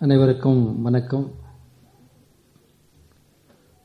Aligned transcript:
அனைவருக்கும் 0.00 0.82
வணக்கம். 0.82 1.30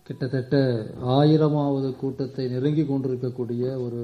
கிட்டத்தட்ட 0.04 0.58
ஆயிரமாவது 1.06 1.96
கூட்டத்தை 1.96 2.48
நெருங்கி 2.48 2.84
கொண்டிருக்கக்கூடிய 2.86 3.78
ஒரு 3.78 4.02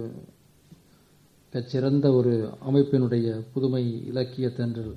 சிறந்த 1.65 2.11
ஒரு 2.11 2.33
அமைப்பினுடைய 2.69 3.43
புதுமை 3.53 3.83
இலக்கிய 4.05 4.49
தென்றல் 4.49 4.95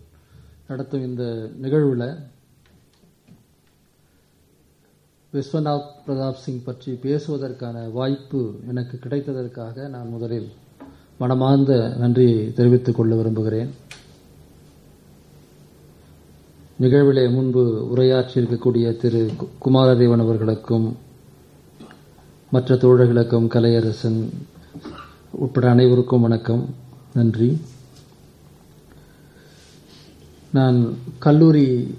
நடத்தும் 0.68 1.04
இந்த 1.08 1.50
நிகழ்வில் 1.60 2.06
விஸ்வநாத் 5.32 5.92
பிரதாப் 6.06 6.42
சிங் 6.44 6.64
பற்றி 6.64 6.92
பேசுவதற்கான 6.92 7.92
வாய்ப்பு 7.92 8.60
எனக்கு 8.68 8.98
கிடைத்ததற்காக 9.02 9.88
நான் 9.88 10.08
முதலில் 10.08 10.50
மனமார்ந்த 11.18 11.96
நன்றியை 11.98 12.52
தெரிவித்துக் 12.52 12.96
கொள்ள 12.96 13.14
விரும்புகிறேன். 13.14 13.70
நிகழ்விலே 16.80 17.30
முன்பு 17.30 17.92
உரையாற்றியிருக்கக்கூடிய 17.96 18.96
திரு 18.96 19.30
குமாரதேவன் 19.64 20.20
அவர்களுக்கும் 20.20 20.96
மற்ற 22.50 22.74
தோழர்களுக்கும் 22.74 23.46
கலையரசன் 23.46 24.28
உட்பட 25.30 25.70
அனைவருக்கும் 25.70 26.20
வணக்கம். 26.20 26.74
நன்றி. 27.14 27.60
நான் 30.50 30.96
கல்லூரி 31.18 31.94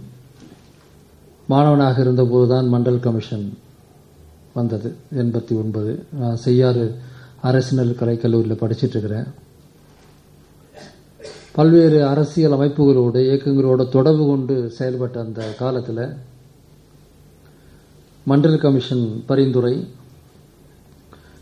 மாணவனாக 1.47 2.03
இருந்தபோதுதான் 2.03 2.69
மண்டல் 2.69 2.99
கமிஷன் 2.99 3.57
வந்தது 4.53 4.95
எண்பத்தி 5.15 5.51
ஒன்பது. 5.51 6.05
நான் 6.19 6.35
செய்யாறு 6.35 6.95
அரசினல் 7.41 7.95
கலைக்கல்லூரியில் 7.99 8.61
படிச்சிட்டு 8.61 8.87
இருக்கிறேன். 8.87 9.25
பல்வேறு 11.55 11.97
அரசியல் 12.07 12.55
அமைப்புகளோடு 12.57 13.19
இயக்கங்களோட 13.27 13.89
தொடர்பு 13.89 14.25
கொண்டு 14.27 14.55
செயல்பட்ட 14.77 15.17
அந்த 15.17 15.41
காலத்தில் 15.53 16.03
மண்டல் 18.27 18.57
கமிஷன் 18.57 19.23
பரிந்துரை 19.25 19.73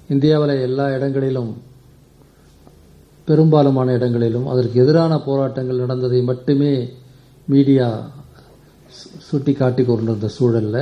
இந்தியாவில் 0.07 0.61
எல்லா 0.61 0.85
இடங்களிலும் 0.95 1.51
பெரும்பாலுமான 3.27 3.93
இடங்களிலும் 3.93 4.47
அதற்கு 4.47 4.79
எதிரான 4.83 5.19
போராட்டங்கள் 5.19 5.83
நடந்ததை 5.83 6.21
மட்டுமே 6.21 6.71
மீடியா 7.45 7.89
சுட்டி 9.27 9.53
காட்டி 9.53 9.85
கொண்டிருந்த 9.85 10.27
சூழலில் 10.27 10.81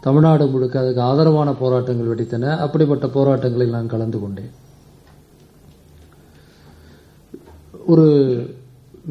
தமிழ்நாடு 0.00 0.46
முழுக்க 0.46 0.80
அதுக்கு 0.80 1.00
ஆதரவான 1.00 1.52
போராட்டங்கள் 1.52 2.10
வெடித்தன. 2.10 2.56
அப்படிப்பட்ட 2.58 3.06
போராட்டங்களில் 3.06 3.76
நான் 3.76 3.92
கலந்து 3.94 4.20
கொண்டேன். 4.20 4.52
ஒரு 7.90 8.04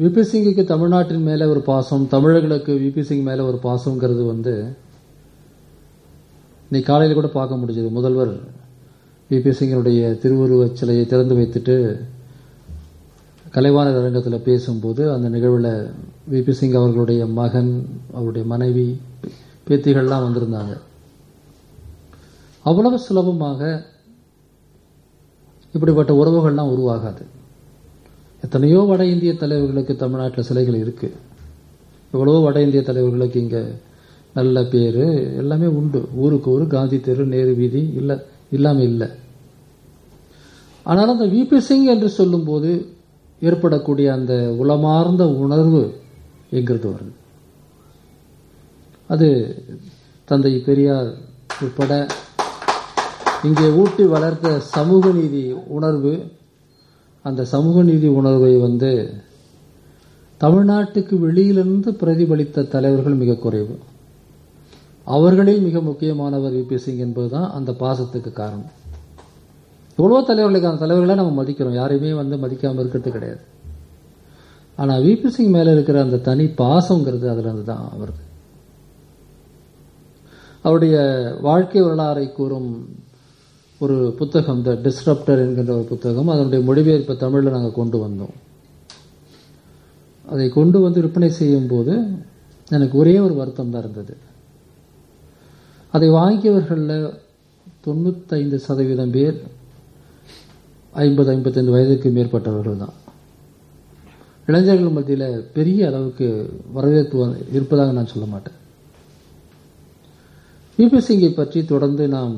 விபி 0.00 0.22
சிங்குக்கு 0.32 0.64
தமிழ்நாட்டின் 0.64 1.22
மேலே 1.22 1.44
ஒரு 1.44 1.60
பாசம் 1.60 2.08
தமிழர்களுக்கு 2.08 2.72
விபி 2.72 3.00
சிங் 3.00 3.22
மேலே 3.22 3.42
ஒரு 3.42 3.58
பாசங்கிறது 3.62 4.26
வந்து 4.26 4.54
இன்னைக்கு 6.66 6.92
காலையில் 6.92 7.14
கூட 7.14 7.28
பார்க்க 7.28 7.58
முடிஞ்சது. 7.60 7.90
முதல்வர் 7.90 8.32
விபி 9.30 9.52
சிங்கினுடைய 9.58 10.00
திருவுருவச் 10.22 10.72
சிலையை 10.72 11.06
திறந்து 11.06 11.34
வைத்துட்டு 11.34 11.76
கலைவாணர் 13.54 13.98
அரங்கத்தில் 14.00 14.46
பேசும்போது 14.48 15.12
அந்த 15.12 15.28
நிகழ்வில் 15.28 15.72
விபி 16.30 16.50
சிங் 16.50 16.72
அவர்களுடைய 16.72 17.26
மகன் 17.26 17.72
அவருடைய 18.12 18.46
மனைவி 18.46 19.00
பேத்திகள்லாம் 19.66 20.24
வந்திருந்தாங்க. 20.26 20.76
அவ்வளவு 22.62 22.98
சுலபமாக 22.98 23.86
இப்படிப்பட்ட 25.72 26.12
உறவுகள்லாம் 26.12 26.72
உருவாகாது. 26.76 27.38
எத்தனையோ 28.44 28.80
வட 28.90 29.02
இந்திய 29.12 29.32
தலைவர்களுக்கு 29.40 29.94
தமிழ்நாட்டில் 30.02 30.46
சிலைகள் 30.48 30.82
இருக்கு. 30.84 31.08
எவ்வளவோ 32.14 32.38
வட 32.46 32.58
இந்திய 32.66 32.82
தலைவர்களுக்கு 32.88 33.38
இங்கே 33.44 33.62
நல்ல 34.38 34.62
பேர் 34.72 35.02
எல்லாமே 35.42 35.68
உண்டு. 35.78 36.00
ஊருக்கு 36.22 36.48
ஊர் 36.54 36.64
காந்தி 36.74 36.98
தெரு 37.08 37.24
நேரு 37.34 37.52
வீதி 37.60 37.82
இல்லை 38.00 38.16
இல்லாமல் 38.56 38.88
இல்லை. 38.90 39.08
ஆனால் 40.86 41.12
அந்த 41.14 41.26
விபி 41.34 41.58
சிங் 41.68 41.86
என்று 41.94 42.08
சொல்லும்போது 42.18 42.70
ஏற்படக்கூடிய 43.48 44.08
அந்த 44.18 44.34
உளமார்ந்த 44.62 45.24
உணர்வு 45.44 45.82
எங்கிறது 46.58 46.86
வருது? 46.92 47.12
அது 49.14 49.28
தந்தை 50.28 50.52
பெரியார் 50.66 51.10
உட்பட 51.64 51.92
இங்கே 53.48 53.66
ஊட்டி 53.82 54.04
வளர்த்த 54.14 54.48
சமூக 54.74 55.10
நீதி 55.18 55.42
உணர்வு 55.76 56.12
அந்த 57.22 57.44
சமூக 57.44 57.82
நீதி 57.82 58.06
உணர்வை 58.06 58.56
வந்து 58.56 59.14
தமிழ்நாட்டுக்கு 60.40 61.18
வெளியிலிருந்து 61.18 61.90
பிரதிபலித்த 61.92 62.62
தலைவர்கள் 62.62 63.14
மிக 63.14 63.34
குறைவு. 63.34 63.78
அவர்களில் 65.04 65.60
மிக 65.60 65.80
முக்கியமானவர் 65.80 66.52
யூபி 66.52 66.74
சிங் 66.74 66.96
என்பதுதான் 66.96 67.50
அந்த 67.50 67.70
பாசத்துக்கு 67.72 68.32
காரணம். 68.32 68.70
எவ்வளவோ 69.98 70.20
தலைவர்களுக்கு 70.26 70.70
அந்த 70.70 70.80
தலைவர்களை 70.86 71.14
நம்ம 71.14 71.42
மதிக்கிறோம். 71.42 71.78
யாரையுமே 71.82 72.12
வந்து 72.12 72.36
மதிக்காமல் 72.36 72.82
இருக்கிறது 72.82 73.10
கிடையாது. 73.10 73.42
ஆனால் 74.76 75.02
விபி 75.02 75.26
சிங் 75.26 75.50
மேலே 75.50 75.72
இருக்கிற 75.72 76.00
அந்த 76.00 76.16
தனி 76.16 76.44
பாசங்கிறது 76.44 77.26
அதுல 77.32 77.48
இருந்து 77.48 77.64
தான் 77.64 77.90
வருது 78.02 78.22
அவருடைய 80.62 80.96
வாழ்க்கை 81.40 81.82
வரலாறை 81.82 82.32
கூறும் 82.32 82.70
ஒரு 83.84 83.96
புத்தகம் 84.18 84.62
த 84.64 84.70
டிஸ்ரப்டர் 84.86 85.40
என்கின்ற 85.42 85.72
ஒரு 85.76 85.86
புத்தகம். 85.90 86.30
அதனுடைய 86.32 86.60
மொழிபெயர்ப்பை 86.68 87.14
தமிழில் 87.22 87.54
நாங்கள் 87.54 87.78
கொண்டு 87.78 87.98
வந்தோம். 88.02 88.34
அதை 90.32 90.46
கொண்டு 90.58 90.78
வந்து 90.84 91.02
விற்பனை 91.04 91.30
செய்யும் 91.38 91.70
போது 91.72 91.94
எனக்கு 92.76 92.94
ஒரே 93.02 93.14
ஒரு 93.26 93.34
வருத்தம் 93.40 93.72
தான் 93.72 93.82
இருந்தது. 93.84 94.14
அதை 95.94 96.08
வாங்கியவர்களில் 96.18 97.08
தொண்ணூத்தைந்து 97.86 98.58
சதவீதம் 98.66 99.14
பேர் 99.16 99.38
ஐம்பது 100.92 101.28
ஐம்பத்தைந்து 101.36 101.74
வயதுக்கு 101.76 102.08
மேற்பட்டவர்கள் 102.16 102.82
தான். 102.84 102.96
இளைஞர்கள் 104.48 104.96
மத்தியில் 104.96 105.28
பெரிய 105.56 105.88
அளவுக்கு 105.90 106.28
வரவேற்பு 106.76 107.18
இருப்பதாக 107.56 107.92
நான் 107.98 108.12
சொல்ல 108.14 108.26
மாட்டேன். 108.32 108.58
பிபி 110.78 111.00
சிங்கை 111.08 111.30
பற்றி 111.34 111.60
தொடர்ந்து 111.74 112.04
நாம் 112.16 112.34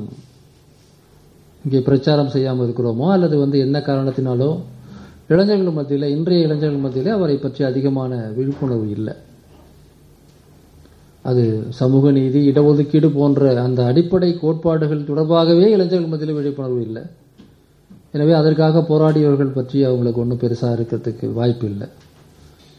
இங்கே 1.65 1.79
பிரச்சாரம் 1.87 2.31
செய்யாமல் 2.35 2.65
இருக்கிறோமோ 2.67 3.05
அல்லது 3.15 3.35
வந்து 3.43 3.57
என்ன 3.65 3.77
காரணத்தினாலோ 3.89 4.49
இளைஞர்கள் 5.33 5.77
மத்தியில் 5.77 6.13
இன்றைய 6.15 6.45
இளைஞர்கள் 6.47 6.83
மத்தியில் 6.85 7.15
அவரை 7.17 7.35
பற்றி 7.43 7.61
அதிகமான 7.69 8.13
விழிப்புணர்வு 8.37 8.87
இல்லை. 8.97 9.13
அது 11.29 11.43
சமூக 11.79 12.11
நீதி 12.17 12.39
இடஒதுக்கீடு 12.51 13.09
போன்ற 13.19 13.51
அந்த 13.65 13.81
அடிப்படை 13.91 14.31
கோட்பாடுகள் 14.41 15.07
தொடர்பாகவே 15.09 15.67
இளைஞர்கள் 15.75 16.11
மத்தியில் 16.13 16.37
விழிப்புணர்வு 16.39 16.81
இல்லை. 16.87 17.03
எனவே 18.15 18.33
அதற்காக 18.39 18.81
போராடியவர்கள் 18.89 19.55
பற்றி 19.59 19.77
அவங்களுக்கு 19.89 20.21
ஒன்றும் 20.23 20.41
பெருசாக 20.43 20.77
இருக்கிறதுக்கு 20.77 21.27
வாய்ப்பு 21.39 21.65
இல்லை. 21.71 21.87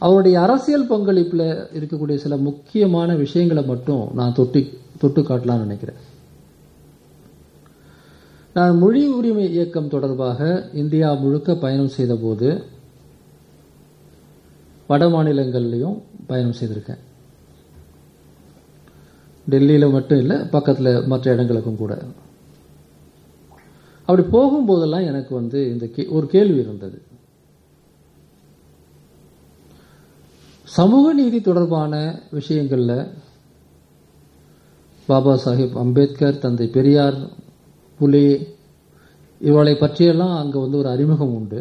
அவருடைய 0.02 0.36
அரசியல் 0.46 0.90
பங்களிப்பில் 0.92 1.46
இருக்கக்கூடிய 1.78 2.16
சில 2.24 2.36
முக்கியமான 2.48 3.14
விஷயங்களை 3.24 3.62
மட்டும் 3.72 4.02
நான் 4.18 4.36
தொட்டி 4.38 4.62
தொட்டு 5.02 5.20
காட்டலாம்னு 5.22 5.66
நினைக்கிறேன். 5.66 6.00
நான் 8.54 8.78
மொழி 8.78 9.06
உரிமை 9.06 9.50
இயக்கம் 9.50 9.88
தொடர்பாக 9.88 10.70
இந்தியா 10.75 11.12
முழுக்க 11.12 11.54
பயணம் 11.54 11.88
செய்தபோது 11.88 12.65
வட 14.87 15.06
மாநிலங்கள்லையும் 15.06 16.03
பயணம் 16.26 16.54
செய்திருக்கேன். 16.60 16.98
டெல்லியில் 19.48 19.91
மட்டும் 19.91 20.19
இல்லை 20.19 20.47
பக்கத்தில் 20.47 21.06
மற்ற 21.06 21.32
இடங்களுக்கும் 21.32 21.76
கூட. 21.76 22.03
அப்படி 24.06 24.22
போகும்போதெல்லாம் 24.22 25.06
எனக்கு 25.06 25.34
வந்து 25.34 25.70
இந்த 25.70 25.88
ஒரு 26.09 26.26
கேள்வி 26.26 26.59
இருந்தது. 26.59 27.03
சமூக 30.62 31.12
நீதி 31.12 31.41
தொடர்பான 31.41 32.20
விஷயங்களில் 32.31 33.08
பாபா 35.06 35.38
சாஹிப் 35.44 35.73
அம்பேத்கர் 35.73 36.38
தந்தை 36.38 36.67
பெரியார் 36.67 37.43
புலே 38.00 38.53
இவளை 39.49 39.75
பற்றியெல்லாம் 39.76 40.37
அங்கே 40.43 40.58
வந்து 40.64 40.79
ஒரு 40.82 40.88
அறிமுகம் 40.94 41.35
உண்டு. 41.38 41.61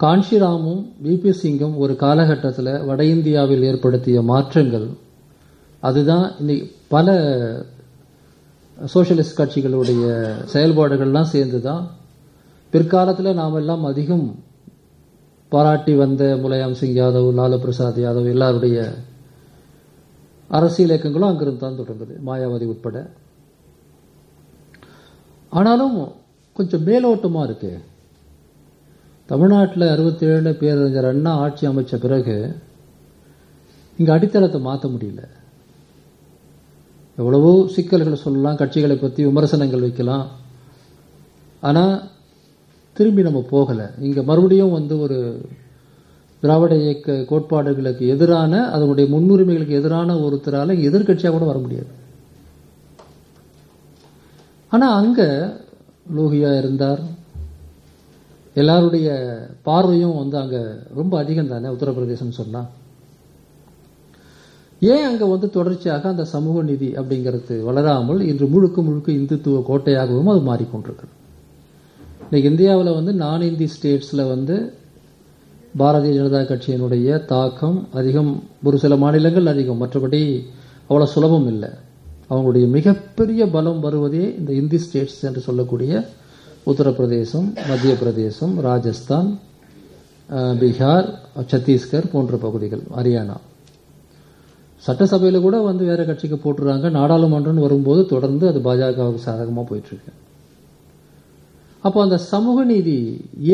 காஞ்சிராமும் 0.00 0.82
விபி 1.06 1.32
சிங்கும் 1.42 1.76
ஒரு 1.82 1.94
காலகட்டத்தில் 2.02 2.72
வட 2.88 3.00
இந்தியாவில் 3.14 3.66
ஏற்படுத்திய 3.70 4.18
மாற்றங்கள். 4.32 4.88
அதுதான் 5.88 6.26
இன்னைக்கு 6.40 6.66
பல 6.94 7.16
சோசியலிஸ்ட் 8.94 9.38
கட்சிகளுடைய 9.38 10.04
செயல்பாடுகள்லாம் 10.52 11.32
சேர்ந்து 11.34 11.60
தான் 11.68 11.84
பிற்காலத்தில் 12.72 13.38
நாம் 13.40 13.58
எல்லாம் 13.60 13.84
அதிகம் 13.90 14.26
பாராட்டி 15.52 15.92
வந்த 16.02 16.24
முலாயம் 16.42 16.76
சிங் 16.80 16.98
யாதவ் 16.98 17.28
லாலு 17.38 17.56
பிரசாத் 17.64 17.98
யாதவ் 18.04 18.28
எல்லாருடைய 18.34 18.76
அரசியல் 20.50 20.92
இயக்கங்களும் 20.92 21.30
அங்கிருந்து 21.30 21.64
தான் 21.64 21.80
தொடங்குது 21.80 22.14
மாயாவதி 22.28 22.68
உட்பட. 22.74 22.96
ஆனாலும் 25.58 25.96
கொஞ்சம் 26.56 26.84
மேலோட்டமாக 26.88 27.46
இருக்கு. 27.48 27.72
தமிழ்நாட்டில் 29.30 29.92
அறுபத்தி 29.94 30.24
ஏழு 30.26 30.50
பேரறிஞர் 30.60 31.08
அண்ணா 31.10 31.32
ஆட்சி 31.42 31.64
அமைச்ச 31.68 31.94
பிறகு 32.04 32.36
இங்கே 33.98 34.12
அடித்தளத்தை 34.14 34.60
மாற்ற 34.60 34.88
முடியல. 34.88 35.22
எவ்வளவோ 37.18 37.52
சிக்கல்களை 37.74 38.18
சொல்லலாம் 38.26 38.60
கட்சிகளை 38.60 38.96
பற்றி 39.00 39.20
விமர்சனங்கள் 39.24 39.84
வைக்கலாம். 39.86 40.26
ஆனால் 41.68 41.94
திரும்பி 42.96 43.22
நம்ம 43.26 43.40
போகலை. 43.50 43.86
இங்கே 44.06 44.22
மறுபடியும் 44.30 44.76
வந்து 44.78 44.94
ஒரு 45.04 45.18
திராவிட 46.42 46.74
இயக்க 46.84 47.16
கோட்பாடுகளுக்கு 47.30 48.04
எதிரான 48.14 48.52
அதனுடைய 48.74 49.06
முன்னுரிமைகளுக்கு 49.14 49.78
எதிரான 49.80 50.14
ஒருத்தரால் 50.26 50.72
எதிர்கட்சியாக 50.88 51.34
கூட 51.34 51.44
வர 51.44 51.58
முடியாது. 51.64 51.90
ஆனால் 54.72 54.96
அங்கே 55.00 55.28
லோகியா 56.16 56.50
இருந்தார். 56.60 57.00
எல்லாருடைய 58.60 59.08
பார்வையும் 59.68 60.18
வந்து 60.20 60.36
அங்கே 60.42 60.60
ரொம்ப 60.98 61.12
அதிகம் 61.22 61.50
தானே 61.52 61.68
உத்தரப்பிரதேசம் 61.74 62.38
சொன்னால் 62.40 62.68
ஏன் 64.82 65.06
அங்கே 65.08 65.26
வந்து 65.32 65.46
தொடர்ச்சியாக 65.56 66.08
அந்த 66.12 66.24
சமூக 66.34 66.62
நிதி 66.68 66.88
அப்படிங்கிறது 67.00 67.56
வளராமல் 67.68 68.20
இன்று 68.30 68.46
முழுக்க 68.54 68.82
முழுக்க 68.86 69.08
இந்துத்துவ 69.12 69.62
கோட்டையாகவும் 69.70 70.30
அது 70.32 70.42
மாறிக்கொண்டிருக்கிறது. 70.50 71.14
இன்னைக்கு 72.26 72.50
இந்தியாவில் 72.52 72.96
வந்து 72.98 73.12
நான் 73.24 73.46
இந்தி 73.50 73.66
ஸ்டேட்ஸில் 73.74 74.30
வந்து 74.34 74.56
பாரதிய 75.80 76.12
ஜனதா 76.18 76.40
கட்சியினுடைய 76.50 77.18
தாக்கம் 77.32 77.78
அதிகம். 77.98 78.32
ஒரு 78.68 78.78
சில 78.84 78.96
மாநிலங்கள் 79.04 79.52
அதிகம். 79.52 79.80
மற்றபடி 79.82 80.22
அவ்வளோ 80.88 81.08
சுலபம் 81.16 81.48
இல்லை. 81.52 81.70
அவங்களுடைய 82.30 82.66
மிகப்பெரிய 82.76 83.42
பலம் 83.54 83.80
வருவதே 83.86 84.24
இந்த 84.38 84.50
இந்தி 84.60 84.78
ஸ்டேட்ஸ் 84.84 85.20
என்று 85.28 85.40
சொல்லக்கூடிய 85.46 85.92
உத்தரப்பிரதேசம் 86.70 87.46
மத்திய 87.68 87.92
பிரதேசம் 88.02 88.54
ராஜஸ்தான் 88.68 89.30
பீகார் 90.60 91.08
சத்தீஸ்கர் 91.52 92.10
போன்ற 92.12 92.36
பகுதிகள் 92.36 92.82
ஹரியானா. 92.96 93.36
சட்டசபையில் 94.82 95.44
கூட 95.46 95.56
வந்து 95.60 95.84
வேற 95.90 96.00
கட்சிக்கு 96.04 96.36
போட்டுறாங்க. 96.36 96.86
நாடாளுமன்றம் 96.98 97.64
வரும்போது 97.64 98.02
தொடர்ந்து 98.06 98.44
அது 98.50 98.58
பாஜகவுக்கு 98.68 99.26
சாதகமாக 99.28 99.64
போயிட்டு 99.70 99.90
இருக்கு 99.92 100.12
அப்போ 101.84 101.98
அந்த 102.02 102.16
சமூக 102.32 102.64
நீதி 102.64 102.96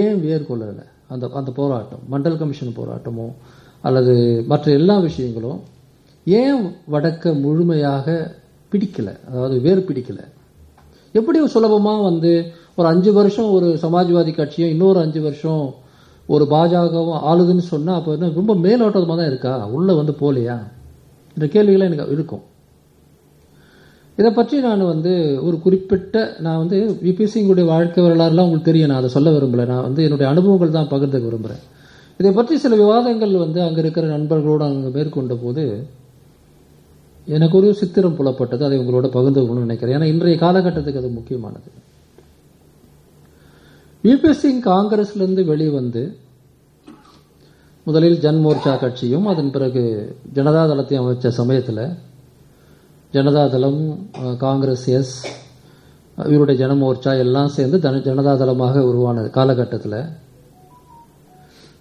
ஏன் 0.02 0.19
வேர்கொள்ளலை? 0.26 0.84
அந்த 1.12 1.25
அந்த 1.40 1.50
போராட்டம் 1.58 2.02
மண்டல் 2.12 2.38
கமிஷன் 2.38 2.78
போராட்டமோ 2.78 3.26
அல்லது 3.84 4.14
மற்ற 4.46 4.73
எல்லா 4.73 4.96
விஷயங்களும் 4.99 5.61
ஏன் 6.26 6.62
வடக்க 6.93 7.32
முழுமையாக 7.44 8.06
பிடிக்கல. 8.72 9.10
அதாவது 9.28 9.54
வேறு 9.66 9.80
பிடிக்கல. 9.88 10.20
எப்படி 11.14 11.38
சுலபமாக 11.56 12.00
வந்து 12.10 12.32
ஒரு 12.78 12.86
அஞ்சு 12.92 13.10
வருஷம் 13.18 13.50
ஒரு 13.56 13.68
சமாஜ்வாதி 13.82 14.32
கட்சியும் 14.38 14.72
இன்னொரு 14.74 14.98
அஞ்சு 15.04 15.20
வருஷம் 15.26 15.62
ஒரு 16.34 16.44
பாஜகவும் 16.52 17.22
ஆளுதுன்னு 17.30 17.64
சொன்னால் 17.72 17.98
அப்போ 17.98 18.10
என்ன 18.16 18.30
ரொம்ப 18.40 18.52
மேலோட்டமாக 18.64 19.16
தான் 19.20 19.30
இருக்கா? 19.32 19.52
உள்ளே 19.76 19.92
வந்து 20.00 20.14
போலையா 20.22 20.56
இந்த 21.36 21.46
கேள்விகள்லாம் 21.54 21.90
எனக்கு 21.90 22.14
இருக்கும். 22.16 22.44
இதை 24.18 24.30
பற்றி 24.32 24.56
நான் 24.66 24.82
வந்து 24.92 25.12
ஒரு 25.46 25.56
குறிப்பிட்ட 25.64 26.16
நான் 26.44 26.60
வந்து 26.62 26.76
விபிசிங்களுடைய 27.06 27.64
வாழ்க்கை 27.72 28.02
வரலாறுலாம் 28.04 28.46
உங்களுக்கு 28.48 28.70
தெரியும். 28.70 28.90
நான் 28.90 29.00
அதை 29.02 29.10
சொல்ல 29.16 29.30
விரும்பலை. 29.30 29.66
நான் 29.72 29.86
வந்து 29.88 30.04
என்னுடைய 30.06 30.28
அனுபவங்கள் 30.32 30.76
தான் 30.78 30.90
பகிர்ந்துக்க 30.92 31.28
விரும்புகிறேன் 31.30 31.62
இதை 32.20 32.30
பற்றி 32.32 32.54
சில 32.64 32.74
விவாதங்கள் 32.82 33.34
வந்து 33.44 33.60
அங்கே 33.62 33.80
இருக்கிற 33.84 34.06
நண்பர்களோடு 34.16 34.64
அங்கே 34.68 34.90
மேற்கொண்ட 34.96 35.34
போது 35.44 35.64
எனக்கு 37.34 37.56
ஒரு 37.58 37.75
சித்திரம் 37.75 38.17
புலப்பட்டது 38.19 38.64
அதை 38.64 38.76
உங்களோட 38.78 39.06
பகிர்ந்து 39.08 39.40
கொள்ளணும்னு 39.40 39.67
நினைக்கிறேன். 39.67 39.94
ஏன்னா 39.96 40.05
இன்றைய 40.05 40.37
காலகட்டத்துக்கு 40.43 41.00
அது 41.02 41.08
முக்கியமானது. 41.08 41.70
விபி 44.05 44.31
சிங் 44.31 44.62
காங்கிரஸ்லேருந்து 44.62 45.44
வெளிவந்து 45.44 46.02
முதலில் 47.87 48.20
ஜன்மோர்ச்சா 48.20 48.73
கட்சியும் 48.78 49.26
அதன் 49.26 49.50
பிறகு 49.50 49.82
ஜனதா 50.34 50.62
அமைச்ச 51.00 51.28
சமயத்தில் 51.28 51.82
ஜனதா 53.12 53.43
தளம் 53.50 53.82
காங்கிரஸ் 54.38 54.87
எஸ் 54.99 55.17
இவருடைய 56.19 56.67
ஜனமோர்ச்சா 56.67 57.12
எல்லாம் 57.19 57.49
சேர்ந்து 57.49 57.78
ஜன 57.78 58.00
ஜனதா 58.08 58.32
தளமாக 58.37 58.84
உருவான 58.84 59.25
காலகட்டத்தில். 59.38 59.99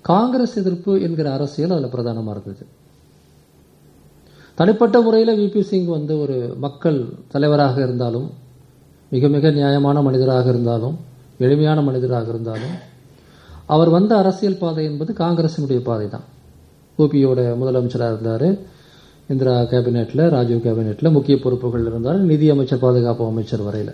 காங்கிரஸ் 0.01 0.57
எதிர்ப்பு 0.57 1.01
என்கிற 1.01 1.33
அரசியல் 1.33 1.75
அதில் 1.77 1.89
பிரதானமாக 1.89 2.39
இருந்தது. 2.39 2.65
தனிப்பட்ட 4.57 4.97
முறையில் 5.01 5.37
விபி 5.39 5.61
சிங் 5.69 5.89
வந்து 5.95 6.13
ஒரு 6.23 6.35
மக்கள் 6.65 6.99
தலைவராக 7.33 7.75
இருந்தாலும் 7.85 8.27
மிக 9.11 9.27
மிக 9.35 9.49
நியாயமான 9.57 10.01
மனிதராக 10.01 10.45
இருந்தாலும் 10.53 10.95
எளிமையான 11.45 11.79
மனிதராக 11.81 12.29
இருந்தாலும் 12.33 12.75
அவர் 13.75 13.89
வந்த 13.89 14.11
அரசியல் 14.21 14.61
பாதை 14.61 14.83
என்பது 14.91 15.11
காங்கிரசினுடைய 15.23 15.79
பாதை 15.89 16.07
தான் 16.09 16.25
ஓபியோட 16.99 17.39
முதலமைச்சராக 17.61 18.13
இருந்தார் 18.13 18.47
இந்திரா 19.29 19.53
கேபினெட்டில் 19.71 20.23
ராஜீவ் 20.35 20.65
கேபினெட்டில் 20.65 21.15
முக்கிய 21.15 21.35
பொறுப்புகள் 21.43 21.87
இருந்தார் 21.89 22.19
நிதி 22.31 22.47
அமைச்சர் 22.53 22.83
பாதுகாப்பு 22.83 23.23
அமைச்சர் 23.31 23.63
வரையில். 23.67 23.93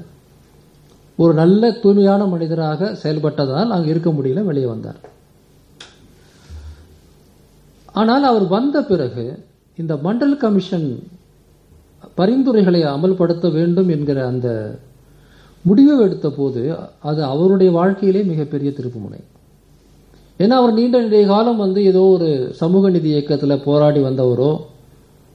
ஒரு 1.18 1.34
நல்ல 1.34 1.72
தூய்மையான 1.84 2.22
மனிதராக 2.34 2.90
செயல்பட்டதால் 3.04 3.74
அங்கே 3.76 3.90
இருக்க 3.94 4.10
முடியல 4.10 4.44
வெளியே 4.50 4.68
வந்தார். 4.74 5.00
ஆனால் 8.00 8.26
அவர் 8.32 8.46
வந்த 8.58 8.78
பிறகு 8.92 9.26
இந்த 9.82 9.94
மண்டல் 10.06 10.38
கமிஷன் 10.44 10.88
பரிந்துரைகளை 12.20 12.82
அமல்படுத்த 12.94 13.50
வேண்டும் 13.58 13.90
என்கிற 13.96 14.20
அந்த 14.32 14.48
முடிவை 15.66 15.96
எடுத்த 16.06 16.28
போது 16.38 16.62
அது 17.10 17.22
அவருடைய 17.34 17.70
வாழ்க்கையிலே 17.80 18.22
மிகப்பெரிய 18.32 18.70
திருப்புமுனை. 18.78 19.20
ஏன்னா 20.40 20.56
அவர் 20.62 20.78
நீண்ட 20.78 21.00
நிறைய 21.06 21.26
காலம் 21.32 21.60
வந்து 21.64 21.80
ஏதோ 21.92 22.04
ஒரு 22.14 22.30
சமூக 22.62 22.90
நிதி 22.96 23.10
இயக்கத்தில் 23.14 23.64
போராடி 23.66 24.00
வந்தவரோ 24.08 24.52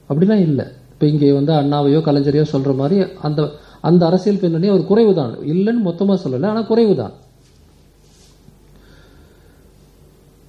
அப்படிலாம் 0.09 0.43
இல்லை. 0.47 0.65
இப்போ 0.93 1.05
இங்கே 1.11 1.29
வந்து 1.37 1.53
அண்ணாவையோ 1.61 1.99
கலைஞரையோ 2.07 2.45
சொல்ற 2.53 2.71
மாதிரி 2.81 2.97
அந்த 3.27 3.41
அந்த 3.87 4.01
அரசியல் 4.09 4.41
பின்னணி 4.41 4.67
அவர் 4.73 4.89
குறைவு 4.89 5.13
தான் 5.19 5.33
இல்லைன்னு 5.53 5.87
மொத்தமாக 5.87 6.17
சொல்லலை 6.23 6.47
ஆனால் 6.51 6.69
குறைவு 6.71 6.93
தான் 7.01 7.15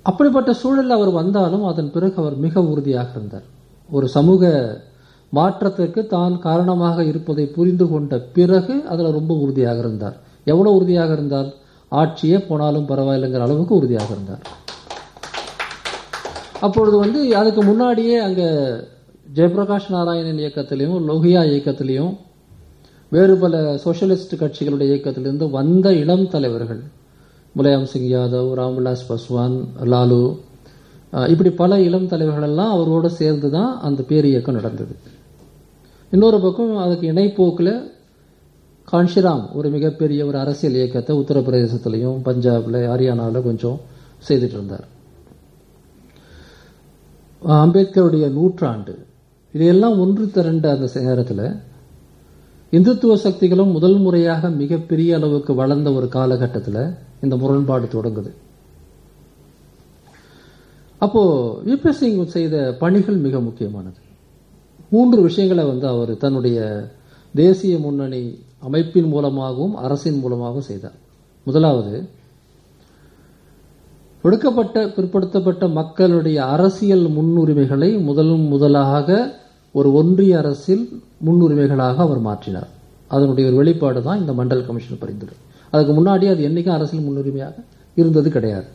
அப்படிப்பட்ட 0.07 0.51
சூழலில் 0.63 0.97
அவர் 0.99 1.13
வந்தாலும் 1.21 1.65
அதன் 1.71 1.93
பிறகு 1.95 2.17
அவர் 2.23 2.37
மிக 2.45 2.61
உறுதியாக 2.73 3.11
இருந்தார். 3.17 3.47
ஒரு 3.91 4.07
சமூக 4.09 4.43
மாற்றத்திற்கு 5.33 6.07
தான் 6.07 6.35
காரணமாக 6.39 7.05
இருப்பதை 7.05 7.45
புரிந்து 7.57 7.87
கொண்ட 7.89 8.19
பிறகு 8.37 8.75
அதில் 8.89 9.17
ரொம்ப 9.19 9.33
உறுதியாக 9.35 9.79
இருந்தார். 9.79 10.17
எவ்வளவு 10.45 10.77
உறுதியாக 10.77 11.13
இருந்தால் 11.13 11.51
ஆட்சியே 11.93 12.39
போனாலும் 12.49 12.89
பரவாயில்லைங்கிற 12.91 13.45
அளவுக்கு 13.47 13.75
உறுதியாக 13.75 14.11
இருந்தார். 14.13 14.43
அப்பொழுது 16.61 16.97
வந்து 16.99 17.21
அதுக்கு 17.37 17.63
முன்னாடியே 17.63 18.17
அங்கே 18.19 18.49
ஜெயபிரகாஷ் 19.27 19.91
நாராயணன் 19.91 20.41
இயக்கத்திலையும் 20.43 21.05
லோகியா 21.09 21.43
இயக்கத்திலையும் 21.51 22.13
வேறு 23.13 23.35
பல 23.39 23.57
சோசியலிஸ்ட் 23.85 24.41
கட்சிகளுடைய 24.41 24.89
இயக்கத்திலிருந்து 24.93 25.47
வந்த 25.51 25.93
இளம் 25.93 26.27
தலைவர்கள் 26.29 26.83
முலாயம் 27.55 27.87
சிங் 27.87 28.11
யாதவ் 28.11 28.51
ராம்விலாஸ் 28.55 29.07
பஸ்வான் 29.09 29.57
லாலு 29.89 30.23
இப்படி 31.13 31.51
பல 31.51 31.73
இளம் 31.81 32.11
தலைவர்கள் 32.13 32.49
எல்லாம் 32.49 32.73
அவரோடு 32.77 33.09
சேர்ந்து 33.21 33.49
தான் 33.51 33.71
அந்த 33.87 34.01
பேர் 34.03 34.27
இயக்கம் 34.31 34.59
நடந்தது. 34.59 34.95
இன்னொரு 36.13 36.39
பக்கம் 36.41 36.75
அதுக்கு 36.77 37.07
இணைப்போக்கில் 37.13 37.73
கான்ஷிராம் 38.89 39.45
ஒரு 39.53 39.69
மிகப்பெரிய 39.71 40.21
ஒரு 40.27 40.39
அரசியல் 40.39 40.75
இயக்கத்தை 40.75 41.15
உத்தரப்பிரதேசத்திலையும் 41.23 42.19
பஞ்சாபில் 42.29 42.79
ஹரியானாவில் 42.93 43.47
கொஞ்சம் 43.49 43.79
செய்துட்டு 44.29 44.57
இருந்தார் 44.59 44.87
அம்பேத்கருடைய 47.43 48.27
நூற்றாண்டு 48.33 48.95
இதையெல்லாம் 49.55 49.99
ஒன்று 49.99 50.25
திரண்ட 50.31 50.67
அந்த 50.71 51.01
நேரத்தில் 51.01 51.45
இந்துத்துவ 52.73 53.15
சக்திகளும் 53.27 53.71
முதல் 53.71 53.99
முறையாக 53.99 54.51
மிகப்பெரிய 54.51 55.17
அளவுக்கு 55.17 55.55
வளர்ந்த 55.55 55.93
ஒரு 55.93 56.09
காலகட்டத்தில் 56.09 56.83
இந்த 57.21 57.37
முரண்பாடு 57.37 57.87
தொடங்குது. 57.87 58.31
அப்போ 60.99 61.23
விபி 61.67 61.91
சிங் 61.91 62.27
செய்த 62.27 62.77
பணிகள் 62.79 63.17
மிக 63.17 63.41
முக்கியமானது. 63.41 63.99
மூன்று 64.91 65.23
விஷயங்களை 65.23 65.65
வந்து 65.65 65.87
அவர் 65.87 66.17
தன்னுடைய 66.17 66.59
தேசிய 67.35 67.79
முன்னணி 67.79 68.39
அமைப்பின் 68.59 69.09
மூலமாகவும் 69.09 69.75
அரசின் 69.75 70.19
மூலமாகவும் 70.19 70.69
செய்தார். 70.71 70.97
முதலாவது 71.45 72.09
ஒடுக்கப்பட்ட 74.23 74.87
பிற்படுத்தப்பட்ட 74.87 75.69
மக்களுடைய 75.69 76.45
அரசியல் 76.45 77.07
முன்னுரிமைகளை 77.09 78.03
முதல் 78.03 78.35
முதலாக 78.53 79.37
ஒரு 79.73 79.93
ஒன்றிய 79.93 80.39
அரசில் 80.39 81.03
முன்னுரிமைகளாக 81.27 81.97
அவர் 81.97 82.23
மாற்றினார். 82.23 82.71
அதனுடைய 83.09 83.49
ஒரு 83.49 83.57
வெளிப்பாடு 83.57 84.03
தான் 84.03 84.19
இந்த 84.19 84.33
மண்டல் 84.33 84.67
கமிஷன் 84.67 84.99
பரிந்துரை. 84.99 85.37
அதுக்கு 85.71 85.93
முன்னாடி 85.93 86.27
அது 86.31 86.49
என்னைக்கும் 86.49 86.77
அரசியல் 86.79 87.05
முன்னுரிமையாக 87.05 87.55
இருந்தது 87.95 88.31
கிடையாது. 88.31 88.67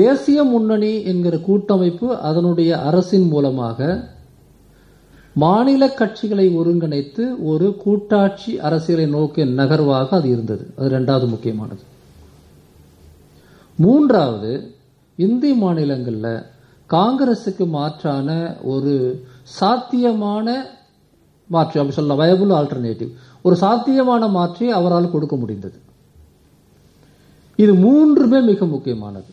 தேசிய 0.00 0.44
முன்னணி 0.44 0.92
என்கிற 1.10 1.34
கூட்டமைப்பு 1.48 2.08
அதனுடைய 2.28 2.70
அரசின் 2.88 3.26
மூலமாக 3.32 3.78
மாநில 5.42 5.82
கட்சிகளை 5.98 6.46
ஒருங்கிணைத்து 6.58 7.24
ஒரு 7.50 7.66
கூட்டாட்சி 7.84 8.52
அரசியலை 8.68 9.06
நோக்கிய 9.06 9.46
நகர்வாக 9.60 10.08
அது 10.18 10.28
இருந்தது. 10.30 10.64
அது 10.76 10.88
ரெண்டாவது 10.98 11.26
முக்கியமானது. 11.28 11.82
மூன்றாவது 13.76 14.52
இந்தி 15.16 15.52
மாநிலங்களில் 15.62 16.44
காங்கிரஸுக்கு 16.94 17.64
மாற்றான 17.76 18.28
ஒரு 18.72 18.94
சாத்தியமான 19.58 20.46
மாற்று 21.54 21.80
அப்படி 21.80 21.96
சொல்லலாம் 21.96 22.22
வயபுல் 22.22 22.54
ஆல்டர்னேட்டிவ் 22.58 23.10
ஒரு 23.42 23.56
சாத்தியமான 23.56 24.28
மாற்றி 24.38 24.66
அவரால் 24.78 25.12
கொடுக்க 25.14 25.36
முடிந்தது. 25.36 25.78
இது 27.62 27.72
மூன்றுமே 27.84 28.40
மிக 28.50 28.66
முக்கியமானது. 28.66 29.30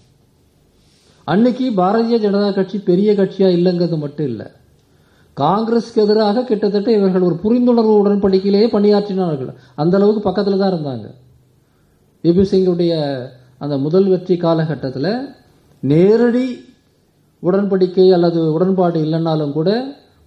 அன்னைக்கு 1.34 1.66
பாரதிய 1.80 2.18
ஜனதா 2.26 2.50
கட்சி 2.56 2.78
பெரிய 2.90 3.10
கட்சியா 3.20 3.48
இல்லைங்கிறது 3.58 3.98
மட்டும் 4.04 4.28
இல்லை. 4.32 4.48
காங்கிரஸ்க்கு 5.38 6.00
எதிராக 6.06 6.44
கிட்டத்தட்ட 6.50 6.90
இவர்கள் 6.98 7.28
ஒரு 7.28 7.36
புரிந்துணர்வு 7.44 7.94
உடன்படிக்கையிலேயே 8.02 8.68
பணியாற்றினார்கள். 8.76 9.52
அந்த 9.82 9.94
அளவுக்கு 10.00 10.22
பக்கத்தில் 10.26 10.62
தான் 10.62 10.74
இருந்தாங்க. 10.74 11.08
விபி 12.24 12.44
சிங்குடைய 12.52 12.94
அந்த 13.64 13.76
முதல் 13.86 14.08
வெற்றி 14.14 14.36
காலகட்டத்தில் 14.44 15.14
நேரடி 15.84 16.46
உடன்படிக்கை 17.44 18.08
அல்லது 18.18 18.40
உடன்பாடு 18.56 18.98
இல்லைன்னாலும் 19.06 19.56
கூட 19.58 19.70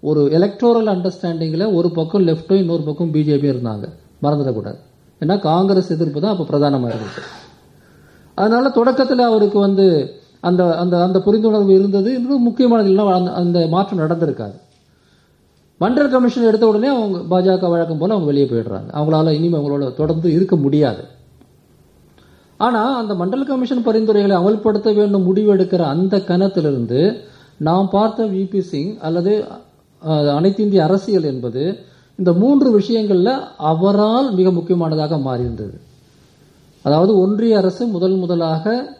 ஒரு 0.02 0.22
எலக்டோரல் 0.38 0.90
அண்டர்ஸ்டாண்டிங்கில் 0.94 1.66
ஒரு 1.78 1.88
பக்கம் 1.98 2.26
லெஃப்ட்டும் 2.28 2.60
இன்னொரு 2.62 2.82
பக்கம் 2.88 3.12
பிஜேபி 3.14 3.48
இருந்தாங்க. 3.52 3.84
மறந்துடக்கூடாது 4.24 4.80
ஏன்னா 5.20 5.36
காங்கிரஸ் 5.50 5.94
எதிர்ப்பு 5.96 6.18
தான் 6.20 6.34
அப்போ 6.34 6.44
பிரதானமாக 6.50 6.92
இருந்துச்சு. 6.92 7.22
அதனால 8.38 8.70
தொடக்கத்தில் 8.78 9.28
அவருக்கு 9.30 9.58
வந்து 9.66 9.86
அந்த 10.44 10.76
அந்த 10.76 11.02
அந்த 11.02 11.18
புரிந்துணர்வு 11.18 11.68
இருந்தது 11.68 12.14
என்பது 12.14 12.38
முக்கியமானது 12.38 12.90
இல்லைன்னா 12.90 13.12
அந்த- 13.12 13.32
அந்த 13.32 13.66
மாற்றம் 13.66 14.08
நடந்திருக்காது. 14.08 14.54
மண்டல் 15.80 16.08
கமிஷன் 16.08 16.44
எடுத்த 16.44 16.68
உடனே 16.68 16.86
அவங்க 16.86 17.18
பாஜக 17.18 17.70
வழக்கம் 17.70 17.98
போல 17.98 18.14
அவங்க 18.14 18.32
வெளியே 18.32 18.50
போயிடுறாங்க. 18.50 18.88
அவங்களால 18.92 19.30
இனிமேல் 19.30 19.60
அவங்களோட 19.60 19.94
தொடர்ந்து 19.94 20.32
இருக்க 20.32 20.56
முடியாது. 20.56 21.04
ஆனால் 22.56 23.08
அந்த 23.08 23.14
மண்டல் 23.14 23.46
கமிஷன் 23.46 23.82
பரிந்துரைகளை 23.82 24.36
அமல்படுத்த 24.36 24.94
வேண்டும் 24.94 25.22
முடிவு 25.22 25.56
எடுக்கிற 25.56 25.78
அந்த 25.78 26.20
கணத்திலிருந்து 26.20 27.20
நாம் 27.56 27.88
பார்த்த 27.90 28.24
விபி 28.24 28.58
சிங் 28.58 28.98
அல்லது 28.98 29.44
அனைத்து 30.34 30.62
இந்திய 30.62 30.84
அரசியல் 30.84 31.22
என்பது 31.22 31.78
இந்த 32.16 32.32
மூன்று 32.32 32.72
விஷயங்களில் 32.72 33.40
அவரால் 33.58 34.34
மிக 34.34 34.50
முக்கியமானதாக 34.50 35.16
மாறியிருந்தது. 35.16 35.80
அதாவது 36.82 37.18
ஒன்றிய 37.18 37.56
அரசு 37.56 37.86
முதல் 37.86 38.16
முதலாக 38.16 38.96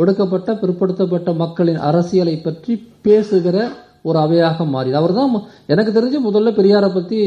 ஒடுக்கப்பட்ட 0.00 0.50
பிற்படுத்தப்பட்ட 0.62 1.30
மக்களின் 1.42 1.80
அரசியலை 1.88 2.36
பற்றி 2.46 2.72
பேசுகிற 3.06 3.56
ஒரு 4.08 4.18
அவையாக 4.24 4.64
மாறியது. 4.72 4.98
அவர் 5.00 5.14
தான் 5.18 5.30
எனக்கு 5.72 5.92
தெரிஞ்சு 5.98 6.18
முதல்ல 6.28 6.50
பெரியாரை 6.58 6.90
பத்தி 6.96 7.18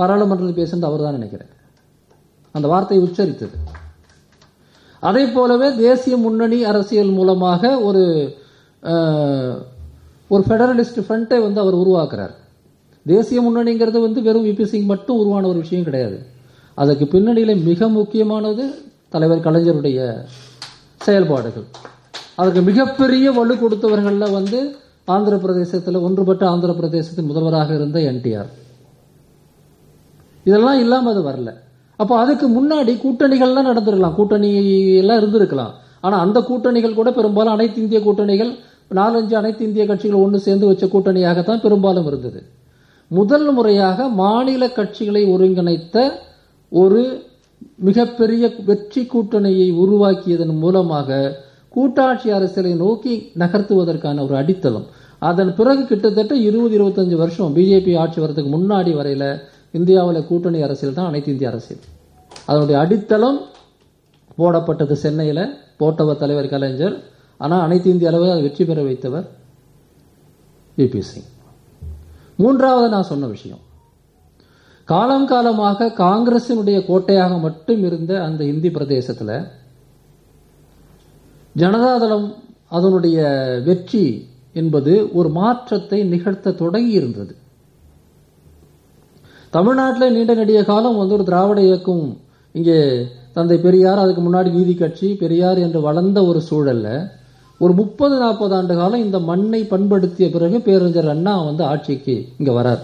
பாராளுமன்றத்தில் 0.00 0.60
பேசுனது 0.60 0.88
அவர் 0.90 1.04
தான் 1.06 1.16
நினைக்கிறேன். 1.18 1.50
அந்த 2.56 2.66
வார்த்தையை 2.72 3.00
உச்சரித்தது. 3.06 3.56
அதே 5.08 5.24
போலவே 5.36 5.68
தேசிய 5.86 6.14
முன்னணி 6.24 6.58
அரசியல் 6.70 7.12
மூலமாக 7.18 7.72
ஒரு 7.88 8.04
ஒரு 10.32 10.42
ஃபெடரலிஸ்ட் 10.48 11.00
ஃப்ரண்ட்டை 11.06 11.38
வந்து 11.46 11.58
அவர் 11.62 11.80
உருவாக்குறார். 11.82 12.34
தேசிய 13.06 13.38
முன்னணிங்கிறது 13.46 13.98
வந்து 14.06 14.20
வெறும் 14.26 14.46
விபி 14.48 14.64
சிங் 14.72 14.90
மட்டும் 14.92 15.20
உருவான 15.22 15.44
ஒரு 15.52 15.58
விஷயம் 15.64 15.86
கிடையாது. 15.88 16.18
அதுக்கு 16.82 17.06
பின்னணியில் 17.14 17.64
மிக 17.70 17.88
முக்கியமானது 17.98 18.64
தலைவர் 19.14 19.46
கலைஞருடைய 19.46 19.98
செயல்பாடுகள். 21.06 21.66
அதற்கு 22.34 22.60
மிகப்பெரிய 22.62 23.32
வலு 23.32 23.54
கொடுத்தவர்கள்ல 23.54 24.32
வந்து 24.32 24.58
ஆந்திர 25.04 25.36
பிரதேசத்தில் 25.36 26.04
ஒன்றுபட்ட 26.06 26.48
ஆந்திர 26.48 26.72
பிரதேசத்தின் 26.72 27.28
முதல்வராக 27.30 27.74
இருந்த 27.74 27.98
என்டிஆர். 28.00 28.50
இதெல்லாம் 30.44 30.78
இல்லாம 30.78 31.10
அது 31.10 31.22
வரல. 31.22 31.50
அப்போ 31.96 32.14
அதுக்கு 32.18 32.46
முன்னாடி 32.48 32.92
கூட்டணிகள்லாம் 33.04 33.68
நடந்திருக்கலாம். 33.70 34.14
கூட்டணி 34.14 34.48
எல்லாம் 34.96 35.20
இருந்திருக்கலாம். 35.22 35.72
ஆனா 36.00 36.18
அந்த 36.18 36.40
கூட்டணிகள் 36.40 36.94
கூட 36.94 37.12
பெரும்பாலும் 37.12 37.52
அனைத்து 37.52 37.80
இந்திய 37.82 38.00
கூட்டணிகள் 38.00 38.52
நாலஞ்சு 38.94 39.34
அனைத்து 39.34 39.64
இந்திய 39.64 39.86
கட்சிகள் 39.86 40.22
ஒன்று 40.24 40.38
சேர்ந்து 40.40 40.66
வச்ச 40.66 40.86
கூட்டணியாகத்தான் 40.86 41.60
பெரும்பாலும் 41.60 42.06
இருந்தது. 42.06 42.40
முதல் 43.10 43.52
முறையாக 43.52 44.08
மாநில 44.08 44.66
கட்சிகளை 44.66 45.22
ஒருங்கிணைத்த 45.34 45.96
ஒரு 46.68 47.02
மிகப்பெரிய 47.76 48.54
வெற்றி 48.64 49.02
கூட்டணியை 49.02 49.74
உருவாக்கியதன் 49.74 50.56
மூலமாக 50.56 51.10
கூட்டாட்சி 51.74 52.28
அரசியலை 52.38 52.72
நோக்கி 52.84 53.14
நகர்த்துவதற்கான 53.42 54.22
ஒரு 54.26 54.34
அடித்தளம். 54.40 54.86
அதன் 55.28 55.52
பிறகு 55.58 55.82
கிட்டத்தட்ட 55.90 56.34
இருபது 56.48 56.74
இருபத்தஞ்சு 56.78 57.16
வருஷம் 57.22 57.54
பிஜேபி 57.56 57.92
ஆட்சி 58.02 58.18
வரதுக்கு 58.22 58.50
முன்னாடி 58.56 58.92
வரையில் 58.98 59.28
இந்தியாவில் 59.78 60.26
கூட்டணி 60.30 60.60
அரசியல் 60.66 60.96
தான் 60.98 61.10
அனைத்து 61.10 61.32
இந்திய 61.34 61.50
அரசியல். 61.50 61.84
அதனுடைய 62.46 62.76
அடித்தளம் 62.82 63.38
போடப்பட்டது 64.38 64.94
சென்னையில் 65.04 65.44
போட்டவர் 65.80 66.20
தலைவர் 66.22 66.52
கலைஞர் 66.54 66.96
ஆனால் 67.40 67.64
அனைத்து 67.66 67.88
இந்திய 67.92 68.10
அளவில் 68.10 68.34
அதை 68.34 68.42
வெற்றி 68.42 68.64
பெற 68.64 68.80
வைத்தவர் 68.88 69.26
விபி 70.78 71.00
சிங். 71.10 71.28
மூன்றாவது 72.42 72.86
நான் 72.94 73.10
சொன்ன 73.12 73.26
விஷயம். 73.26 73.62
காலம் 74.88 75.26
காலமாக 75.32 75.92
காங்கிரசினுடைய 76.04 76.78
கோட்டையாக 76.88 77.32
மட்டும் 77.46 77.82
இருந்த 77.88 78.12
அந்த 78.28 78.42
இந்தி 78.52 78.70
பிரதேசத்தில் 78.76 79.34
ஜனதாதளம் 81.56 82.26
அதனுடைய 82.68 83.18
வெற்றி 83.64 84.04
என்பது 84.52 84.92
ஒரு 85.12 85.28
மாற்றத்தை 85.30 86.04
நிகழ்த்த 86.04 86.52
தொடங்கி 86.52 86.90
இருந்தது 86.90 87.34
தமிழ்நாட்டில் 89.50 90.12
நீண்ட 90.12 90.34
நெடிய 90.34 90.64
காலம் 90.64 90.96
வந்து 90.96 91.14
ஒரு 91.14 91.24
திராவிட 91.24 91.60
இயக்கம் 91.60 92.04
இங்கே 92.52 92.78
தந்தை 93.32 93.58
பெரியார் 93.58 93.98
அதுக்கு 93.98 94.22
முன்னாடி 94.22 94.50
நீதி 94.52 94.74
கட்சி 94.74 95.08
பெரியார் 95.14 95.58
என்று 95.58 95.80
வளர்ந்த 95.80 96.18
ஒரு 96.24 96.40
சூழல்ல 96.50 96.88
ஒரு 97.60 97.72
முப்பது 97.72 98.18
நாற்பது 98.18 98.54
ஆண்டு 98.54 98.74
காலம் 98.76 99.00
இந்த 99.00 99.18
மண்ணை 99.18 99.60
பண்படுத்திய 99.62 100.30
பிறகு 100.30 100.60
பேரறிஞர் 100.60 101.08
அண்ணா 101.08 101.34
வந்து 101.42 101.64
ஆட்சிக்கு 101.64 102.14
இங்க 102.38 102.52
வரார். 102.52 102.82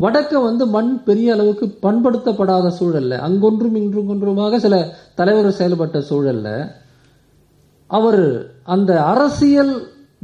வடக்க 0.00 0.42
வந்து 0.42 0.66
மண் 0.66 1.02
பெரிய 1.04 1.32
அளவுக்கு 1.32 1.66
பண்படுத்தப்படாத 1.82 2.72
சூழல்ல. 2.78 3.18
அங்கொன்றும் 3.18 3.74
இன்றும் 3.74 4.08
ஒன்றுமாக 4.12 4.56
சில 4.56 4.76
தலைவர்கள் 5.14 5.58
செயல்பட்ட 5.60 6.02
சூழல்ல. 6.10 6.48
அவர் 7.86 8.24
அந்த 8.64 9.04
அரசியல் 9.04 9.74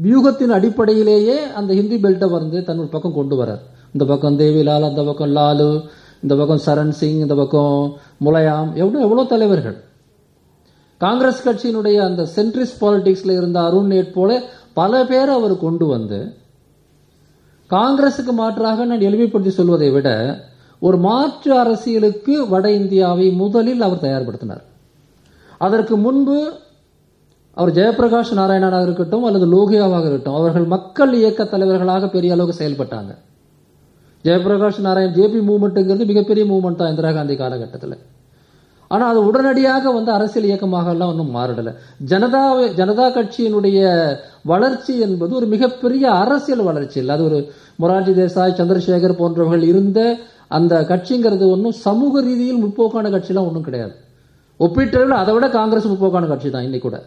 வியூகத்தின் 0.03 0.55
அடிப்படையிலேயே 0.59 1.37
அந்த 1.53 1.75
ஹிந்தி 1.75 1.97
பெல்ட்டை 1.97 2.31
வந்து 2.31 2.59
தன்னோட 2.61 2.89
பக்கம் 2.91 3.15
கொண்டு 3.15 3.37
வரார். 3.43 3.63
இந்த 3.93 4.05
பக்கம் 4.05 4.39
தேவிலால் 4.39 4.89
அந்த 4.89 5.03
பக்கம் 5.03 5.35
லாலு 5.37 5.71
இந்த 6.23 6.35
பக்கம் 6.37 6.63
சரண் 6.67 6.89
சிங் 6.89 7.19
இந்த 7.19 7.35
பக்கம் 7.35 7.97
முலையாம் 8.25 8.73
எவ்வளோ 8.75 9.01
எவ்வளோ 9.01 9.25
தலைவர்கள். 9.25 9.77
காங்கிரஸ் 10.97 11.47
கட்சியினுடைய 11.49 11.99
அந்த 12.01 12.23
சென்ட்ரிஸ் 12.37 12.75
பாலிட்டிக்ஸில் 12.81 13.37
இருந்த 13.37 13.61
அருண் 13.61 13.91
நேட் 13.93 14.13
போல 14.13 14.43
பல 14.73 15.05
பேர் 15.05 15.29
அவர் 15.29 15.55
கொண்டு 15.59 15.87
வந்து 15.87 16.19
காங்கிரசுக்கு 17.71 18.33
மாற்றாக 18.33 18.85
நான் 18.85 19.07
எளிமைப்படுத்தி 19.09 19.49
சொல்வதை 19.49 19.91
விட 19.91 20.09
ஒரு 20.79 20.97
மாற்று 20.99 21.59
அரசியலுக்கு 21.59 22.35
வட 22.49 22.67
இந்தியாவை 22.73 23.31
முதலில் 23.31 23.81
அவர் 23.81 24.05
தயார்படுத்தினார். 24.05 24.63
அதற்கு 25.59 25.97
முன்பு 25.97 26.37
அவர் 27.55 27.75
ஜெயபிரகாஷ் 27.75 28.33
நாராயணனாக 28.33 28.83
இருக்கட்டும் 28.83 29.25
அல்லது 29.25 29.47
லோகியாவாக 29.55 30.01
இருக்கட்டும் 30.01 30.35
அவர்கள் 30.35 30.67
மக்கள் 30.75 31.13
இயக்க 31.13 31.45
தலைவர்களாக 31.45 32.09
பெரிய 32.09 32.33
அளவுக்கு 32.33 32.61
செயல்பட்டாங்க. 32.63 33.13
ஜெயபிரகாஷ் 34.25 34.81
நாராயண் 34.81 35.15
ஜேபி 35.19 35.41
மூவ்மெண்ட்டுங்கிறது 35.49 36.07
மிகப்பெரிய 36.07 36.45
மூவ்மெண்ட் 36.53 36.81
தான் 36.81 36.89
இந்திரா 36.89 37.13
காந்தி 37.13 37.37
காலகட்டத்தில். 37.37 37.97
ஆனால் 38.95 39.11
அது 39.13 39.21
உடனடியாக 39.29 39.91
வந்து 39.97 40.11
அரசியல் 40.17 40.49
இயக்கமாக 40.49 40.93
எல்லாம் 40.95 41.11
ஒன்றும் 41.13 41.35
மாறிடலை 41.37 41.73
ஜனதா 42.11 42.43
ஜனதா 42.79 43.07
கட்சியினுடைய 43.17 43.81
வளர்ச்சி 44.53 44.95
என்பது 45.07 45.33
ஒரு 45.41 45.47
மிகப்பெரிய 45.53 46.05
அரசியல் 46.23 46.69
வளர்ச்சி 46.69 46.99
இல்லை. 47.01 47.15
அது 47.17 47.25
ஒரு 47.29 47.39
மொரார்ஜி 47.83 48.13
தேசாய் 48.19 48.59
சந்திரசேகர் 48.61 49.21
போன்றவர்கள் 49.21 49.65
இருந்த 49.73 50.01
அந்த 50.59 50.75
கட்சிங்கிறது 50.91 51.45
ஒன்றும் 51.55 51.77
சமூக 51.87 52.23
ரீதியில் 52.29 52.63
முற்போக்கான 52.63 53.11
கட்சிலாம் 53.15 53.49
ஒன்றும் 53.49 53.67
கிடையாது. 53.67 53.95
ஒப்பீட்டளவில் 54.61 55.21
அதை 55.23 55.33
விட 55.35 55.49
காங்கிரஸ் 55.59 55.91
முற்போக்கான 55.91 56.29
கட்சி 56.31 56.49
தான் 56.55 56.67
இன்னைக்கு 56.69 56.87
கூட. 56.89 56.99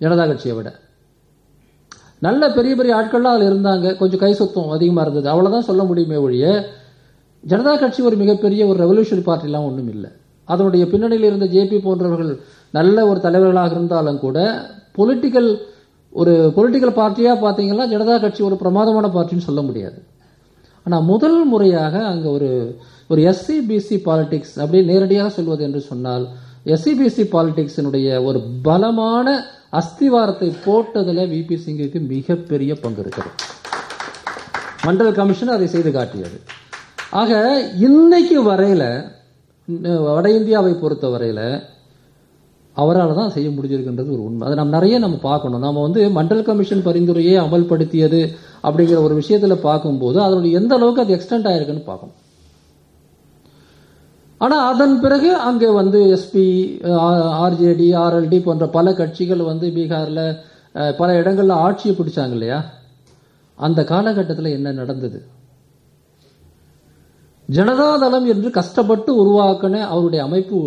ஜனதா 0.00 0.24
கட்சியை 0.30 0.54
விட. 0.58 0.70
நல்ல 2.26 2.42
பெரிய 2.56 2.72
பெரிய 2.78 2.94
ஆட்கள்லாம் 2.96 3.36
அதில் 3.36 3.50
இருந்தாங்க. 3.50 3.96
கொஞ்சம் 4.00 4.22
கை 4.24 4.32
சுத்தம் 4.40 4.74
அதிகமாக 4.76 5.04
இருந்தது. 5.06 5.28
அவ்வளோதான் 5.34 5.68
சொல்ல 5.68 5.84
முடியுமே 5.90 6.18
ஒழிய 6.24 6.46
ஜனதா 7.44 7.74
கட்சி 7.82 8.00
ஒரு 8.08 8.16
மிகப்பெரிய 8.22 8.66
ஒரு 8.70 8.78
ரெவல்யூஷன் 8.84 9.26
பார்ட்டிலாம் 9.28 9.68
ஒன்றும் 9.68 9.92
இல்லை. 9.94 10.10
அதனுடைய 10.52 10.84
பின்னணியில் 10.92 11.28
இருந்த 11.30 11.46
ஜேபி 11.54 11.78
போன்றவர்கள் 11.86 12.32
நல்ல 12.78 13.06
ஒரு 13.10 13.18
தலைவர்களாக 13.26 13.74
இருந்தாலும் 13.76 14.22
கூட 14.24 14.38
பொலிட்டிக்கல் 14.98 15.50
ஒரு 16.12 16.32
பொலிட்டிக்கல் 16.56 16.98
பார்ட்டியாக 17.00 17.42
பார்த்தீங்கன்னா 17.42 17.86
ஜனதா 17.92 18.14
கட்சி 18.22 18.40
ஒரு 18.48 18.56
பிரமாதமான 18.62 19.06
பார்ட்டின்னு 19.14 19.48
சொல்ல 19.48 19.62
முடியாது. 19.68 19.98
ஆனால் 20.86 21.04
முதல் 21.10 21.40
முறையாக 21.52 21.94
அங்கே 22.10 22.28
ஒரு 22.36 22.50
ஒரு 23.12 23.20
எஸ்சி 23.30 23.56
பிசி 23.68 23.96
பாலிடிக்ஸ் 24.06 24.54
அப்படி 24.62 24.78
நேரடியாக 24.90 25.30
சொல்வது 25.36 25.62
என்று 25.68 25.80
சொன்னால் 25.90 26.24
எஸ்சிபிசி 26.74 27.24
பாலிடிக்ஸினுடைய 27.34 28.08
ஒரு 28.28 28.38
பலமான 28.66 29.26
அஸ்திவாரத்தை 29.80 30.48
போட்டதில் 30.66 31.22
விபி 31.34 31.56
சிங்குக்கு 31.64 32.00
மிகப்பெரிய 32.14 32.72
பங்கு 32.84 33.02
இருக்கிறது 33.04 33.32
மண்டல் 34.86 35.16
கமிஷன் 35.18 35.54
அதை 35.54 35.66
செய்து 35.74 35.90
காட்டியது. 35.96 36.38
ஆக 37.20 37.32
இன்னைக்கு 37.88 38.38
வரையில 38.50 38.84
வட 40.06 40.26
இந்தியாவை 40.38 40.72
பொறுத்தவரையில் 40.82 41.44
அவரால் 42.76 43.18
தான் 43.18 43.32
செய்ய 43.34 43.48
முடிஞ்சிருக்குன்றது 43.54 44.14
ஒரு 44.16 44.22
உண்மை. 44.26 44.44
அதை 44.46 44.56
நம்ம 44.58 44.74
நிறைய 44.76 44.96
நம்ம 45.04 45.16
பார்க்கணும். 45.28 45.64
நம்ம 45.66 45.82
வந்து 45.86 46.00
மண்டல் 46.18 46.44
கமிஷன் 46.48 46.84
பரிந்துரையை 46.86 47.34
அமல்படுத்தியது 47.44 48.20
அப்படிங்கிற 48.66 48.98
ஒரு 49.06 49.14
விஷயத்தில் 49.20 49.64
பார்க்கும்போது 49.68 50.18
அதனுடைய 50.26 50.60
எந்த 50.60 50.72
அளவுக்கு 50.78 51.02
அது 51.04 51.16
எக்ஸ்டெண்ட் 51.16 51.48
ஆயிருக்குன்னு 51.50 51.90
பார்க்கணும். 51.90 52.18
ஆனால் 54.44 54.64
அதன் 54.70 54.94
பிறகு 55.04 55.30
அங்கே 55.48 55.70
வந்து 55.80 55.98
எஸ்பி 56.16 56.46
ஆர்ஜேடி 57.44 57.88
ஆர்எல்டி 58.04 58.38
போன்ற 58.46 58.66
பல 58.76 58.92
கட்சிகள் 59.00 59.42
வந்து 59.50 59.66
பீகாரில் 59.76 60.24
பல 61.00 61.08
இடங்களில் 61.20 61.60
ஆட்சியை 61.66 61.94
பிடிச்சாங்க 61.96 62.36
இல்லையா? 62.36 62.60
அந்த 63.58 63.80
காலகட்டத்தில் 63.92 64.54
என்ன 64.56 64.72
நடந்தது? 64.80 65.18
ஜனதாதளம் 67.50 68.26
என்று 68.26 68.50
கஷ்டப்பட்டு 68.50 69.10
உருவாக்கின 69.22 69.80
அவருடைய 69.86 70.24
அமைப்பு 70.24 70.58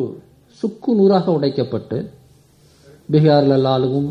சுக்கு 0.57 0.95
நூறாக 0.95 1.31
உடைக்கப்பட்டு 1.31 1.97
பீகாரில் 3.09 3.63
லாலுவும் 3.65 4.09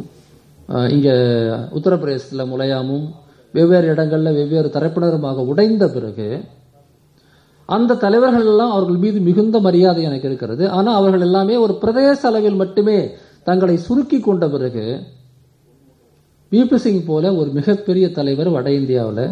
இங்கே 0.88 1.14
உத்தரப்பிரதேசத்தில் 1.72 2.50
முலையாமும் 2.52 3.06
வெவ்வேறு 3.54 3.86
இடங்களில் 3.86 4.34
வெவ்வேறு 4.34 4.68
தரப்பினருமாக 4.68 5.46
உடைந்த 5.46 5.88
பிறகு 5.88 6.28
அந்த 7.68 7.94
தலைவர்கள் 7.94 8.46
எல்லாம் 8.46 8.70
அவர்கள் 8.70 8.96
மீது 8.96 9.20
மிகுந்த 9.20 9.60
மரியாதை 9.60 10.02
எனக்கு 10.02 10.28
இருக்கிறது. 10.28 10.70
ஆனால் 10.70 10.94
அவர்கள் 10.94 11.20
எல்லாமே 11.20 11.56
ஒரு 11.56 11.78
பிரதேச 11.82 12.20
அளவில் 12.22 12.54
மட்டுமே 12.54 13.14
தங்களை 13.42 13.76
சுருக்கி 13.76 14.20
கொண்ட 14.20 14.48
பிறகு 14.48 14.84
பிபி 16.52 16.74
சிங் 16.74 17.04
போல 17.04 17.34
ஒரு 17.34 17.50
மிகப்பெரிய 17.50 18.12
தலைவர் 18.12 18.48
வட 18.48 18.72
இந்தியாவில் 18.72 19.24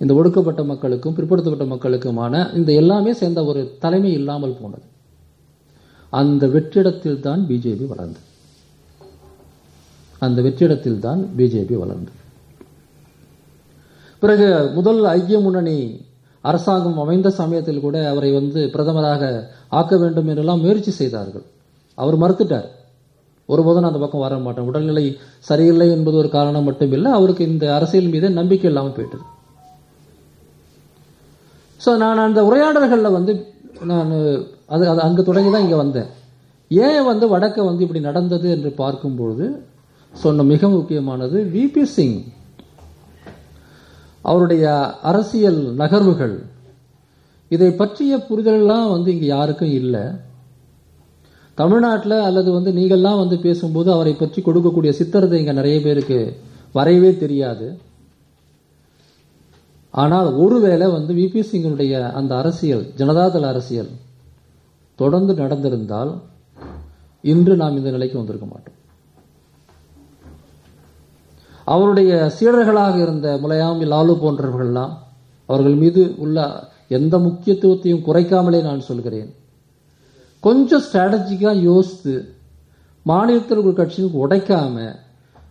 இந்த 0.00 0.12
ஒடுக்கப்பட்ட 0.18 0.62
மக்களுக்கும் 0.70 1.14
பிற்படுத்தப்பட்ட 1.18 1.66
மக்களுக்குமான 1.72 2.34
இந்த 2.58 2.70
எல்லாமே 2.80 3.12
சேர்ந்த 3.20 3.40
ஒரு 3.50 3.60
தலைமை 3.84 4.10
இல்லாமல் 4.20 4.58
போனது. 4.60 4.86
அந்த 6.12 6.44
வெற்றிடத்தில் 6.54 7.22
தான் 7.26 7.40
பிஜேபி 7.50 7.86
வளர்ந்தது 7.92 8.24
அந்த 10.26 10.38
வெற்றிடத்தில் 10.46 11.02
தான் 11.06 11.20
பிஜேபி 11.38 11.76
வளர்ந்தது 11.82 12.20
பிறகு 14.22 14.46
முதல் 14.76 15.00
ஐக்கிய 15.14 15.38
முன்னணி 15.46 15.76
அரசாங்கம் 16.50 17.00
அமைந்த 17.02 17.28
சமயத்தில் 17.38 17.84
கூட 17.84 17.96
அவரை 18.10 18.30
வந்து 18.36 18.60
பிரதமராக 18.74 19.22
ஆக்க 19.78 19.94
வேண்டும் 20.02 20.28
என்றெல்லாம் 20.32 20.62
முயற்சி 20.64 20.92
செய்தார்கள். 21.00 21.44
அவர் 21.98 22.16
மறுத்துட்டார். 22.22 22.68
ஒருபோதும் 23.48 23.82
நான் 23.82 23.90
அந்த 23.92 24.00
பக்கம் 24.02 24.24
வர 24.24 24.36
மாட்டேன். 24.44 24.68
உடல்நிலை 24.70 25.04
சரியில்லை 25.48 25.88
என்பது 25.96 26.16
ஒரு 26.22 26.30
காரணம் 26.36 26.66
மட்டும் 26.68 26.94
இல்லை 26.98 27.10
அவருக்கு 27.18 27.42
இந்த 27.52 27.66
அரசியல் 27.78 28.12
மீது 28.14 28.30
நம்பிக்கை 28.38 28.68
இல்லாமல் 28.70 28.96
போயிட்டது. 28.98 29.24
ஸோ 31.86 31.92
நான் 32.02 32.26
அந்த 32.26 32.40
உரையாடல்களில் 32.48 33.16
வந்து 33.16 33.32
நான் 33.90 34.12
அது 34.74 34.84
அது 34.92 35.00
அங்கே 35.06 35.22
தொடங்கி 35.28 35.50
தான் 35.50 35.64
இங்கே 35.64 35.78
வந்தேன். 35.82 36.08
ஏன் 36.70 37.04
வந்து 37.08 37.26
வடக்க 37.32 37.58
வந்து 37.66 37.84
இப்படி 37.84 38.00
நடந்தது 38.06 38.46
என்று 38.54 38.70
பார்க்கும்பொழுது 38.80 39.46
சொன்ன 40.14 40.44
மிக 40.52 40.68
முக்கியமானது 40.68 41.38
விபி 41.54 41.84
சிங். 41.94 42.18
அவருடைய 44.24 44.64
அரசியல் 45.10 45.60
நகர்வுகள். 45.82 46.36
இதை 47.50 47.70
பற்றிய 47.80 48.12
புரிதலெல்லாம் 48.28 48.88
வந்து 48.94 49.08
இங்கே 49.14 49.28
யாருக்கும் 49.36 49.74
இல்லை. 49.80 50.04
தமிழ்நாட்டில் 51.58 52.18
அல்லது 52.28 52.50
வந்து 52.56 52.70
நீங்கள்லாம் 52.78 53.22
வந்து 53.22 53.36
பேசும்போது 53.44 53.88
அவரை 53.96 54.14
பற்றி 54.14 54.40
கொடுக்கக்கூடிய 54.42 54.92
சித்திரத்தை 55.00 55.38
இங்கே 55.42 55.54
நிறைய 55.60 55.76
பேருக்கு 55.86 56.20
வரையவே 56.78 57.12
தெரியாது. 57.24 57.68
ஆனால் 60.02 60.28
ஒருவேளை 60.34 60.86
வந்து 60.90 61.12
விபி 61.14 61.42
சிங்கினுடைய 61.50 61.92
அந்த 62.12 62.32
அரசியல் 62.36 62.82
ஜனதாதள 62.96 63.44
அரசியல் 63.52 63.90
தொடர்ந்து 64.98 65.32
நடந்திருந்தால் 65.34 66.10
இன்று 67.24 67.54
நாம் 67.56 67.76
இந்த 67.76 67.90
நிலைக்கு 67.90 68.16
வந்திருக்க 68.18 68.46
மாட்டோம். 68.46 68.76
அவருடைய 71.64 72.10
சீடர்களாக 72.36 72.96
இருந்த 72.96 73.28
முலையாமி 73.42 73.86
லாலு 73.92 74.14
போன்றவர்கள்லாம் 74.22 74.92
அவர்கள் 75.48 75.76
மீது 75.82 76.02
உள்ள 76.18 76.44
எந்த 76.98 77.14
முக்கியத்துவத்தையும் 77.18 78.04
குறைக்காமலே 78.08 78.60
நான் 78.62 78.86
சொல்கிறேன். 78.90 79.30
கொஞ்சம் 80.44 80.84
ஸ்ட்ராட்டஜிக்காக 80.86 81.62
யோசித்து 81.70 82.14
மாநிலத்தில் 83.02 83.62
ஒரு 83.62 83.72
கட்சியும் 83.72 84.18
உடைக்காமல் 84.22 84.94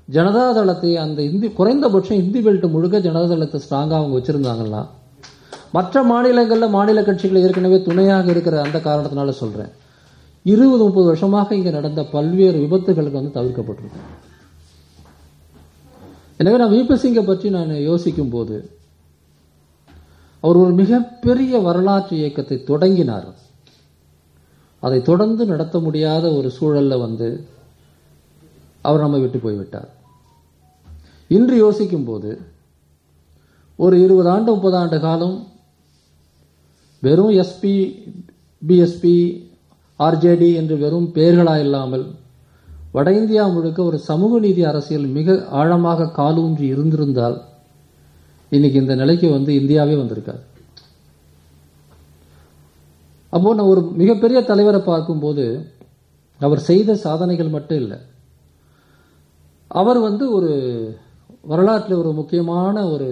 ஜனதாதளத்தை 0.08 0.92
அந்த 1.04 1.20
இந்தி 1.30 1.48
குறைந்தபட்சம் 1.60 2.20
இந்தி 2.24 2.40
பெல்ட் 2.46 2.68
முழுக்க 2.74 2.98
ஜனதாதளத்தை 3.08 3.60
ஸ்ட்ராங்காக 3.64 4.00
அவங்க 4.02 4.16
வச்சிருந்தாங்கன்னா 4.20 4.82
மற்ற 5.78 6.04
மாநிலங்களில் 6.10 6.74
மாநில 6.76 7.00
கட்சிகள் 7.08 7.42
ஏற்கனவே 7.46 7.78
துணையாக 7.88 8.30
இருக்கிற 8.34 8.56
அந்த 8.66 8.78
காரணத்தினால 8.86 9.34
சொல்றேன். 9.40 9.72
இருபது 10.46 10.82
முப்பது 10.84 11.08
வருஷமாக 11.12 11.56
இங்க 11.60 11.70
நடந்த 11.70 12.02
பல்வேறு 12.14 12.58
விபத்துகளுக்கு 12.64 13.20
வந்து 13.20 13.36
தவிர்க்கப்பட்டிருக்கு. 13.38 14.02
எனவே 16.42 16.58
நான் 16.62 16.74
விபி 16.76 16.96
சிங்கை 17.02 17.24
பற்றி 17.26 17.50
நான் 17.58 17.74
யோசிக்கும் 17.90 18.32
போது 18.36 18.56
அவர் 20.44 20.62
ஒரு 20.64 20.74
மிகப்பெரிய 20.82 21.60
வரலாற்று 21.68 22.14
இயக்கத்தை 22.22 22.58
தொடங்கினார். 22.72 23.28
அதை 24.84 25.00
தொடர்ந்து 25.10 25.44
நடத்த 25.52 25.76
முடியாத 25.86 26.26
ஒரு 26.38 26.50
சூழல்ல 26.58 26.98
வந்து 27.06 27.30
அவர் 28.88 29.04
நம்மை 29.04 29.20
விட்டு 29.22 29.40
போய்விட்டார். 29.46 29.90
இன்று 31.36 31.56
யோசிக்கும் 31.64 32.08
போது 32.10 32.32
ஒரு 33.80 33.96
இருபது 34.06 34.30
ஆண்டு 34.34 34.50
முப்பது 34.56 34.78
ஆண்டு 34.82 34.98
காலம் 35.06 35.38
வெறும் 37.04 37.34
எஸ்பி 37.44 37.74
பிஎஸ்பி 38.62 39.16
ஆர்ஜேடி 40.00 40.50
என்று 40.60 40.76
வெறும் 40.84 41.10
பெயர்களா 41.18 41.56
இல்லாமல் 41.66 42.06
வட 42.96 43.10
இந்தியா 43.20 43.44
முழுக்க 43.54 43.80
ஒரு 43.90 43.98
சமூக 44.10 44.40
நீதி 44.46 44.62
அரசியல் 44.72 45.08
மிக 45.18 45.36
ஆழமாக 45.60 46.10
காலூன்றி 46.20 46.66
இருந்திருந்தால் 46.74 47.38
இன்னைக்கு 48.52 48.78
இந்த 48.84 48.96
நிலைக்கு 49.02 49.28
வந்து 49.36 49.52
இந்தியாவே 49.62 49.96
வந்திருக்காது. 50.02 50.44
அப்போ 53.34 53.54
நான் 53.58 53.72
ஒரு 53.74 53.82
மிகப்பெரிய 54.02 54.42
தலைவரை 54.50 54.82
பார்க்கும்போது 54.92 55.46
அவர் 56.42 56.62
செய்த 56.70 56.96
சாதனைகள் 57.06 57.56
மட்டும் 57.56 57.80
இல்லை. 57.84 57.98
அவர் 59.80 60.00
வந்து 60.08 60.26
ஒரு 60.38 60.52
வரலாற்றில் 61.52 62.02
ஒரு 62.02 62.12
முக்கியமான 62.20 62.76
ஒரு 62.94 63.08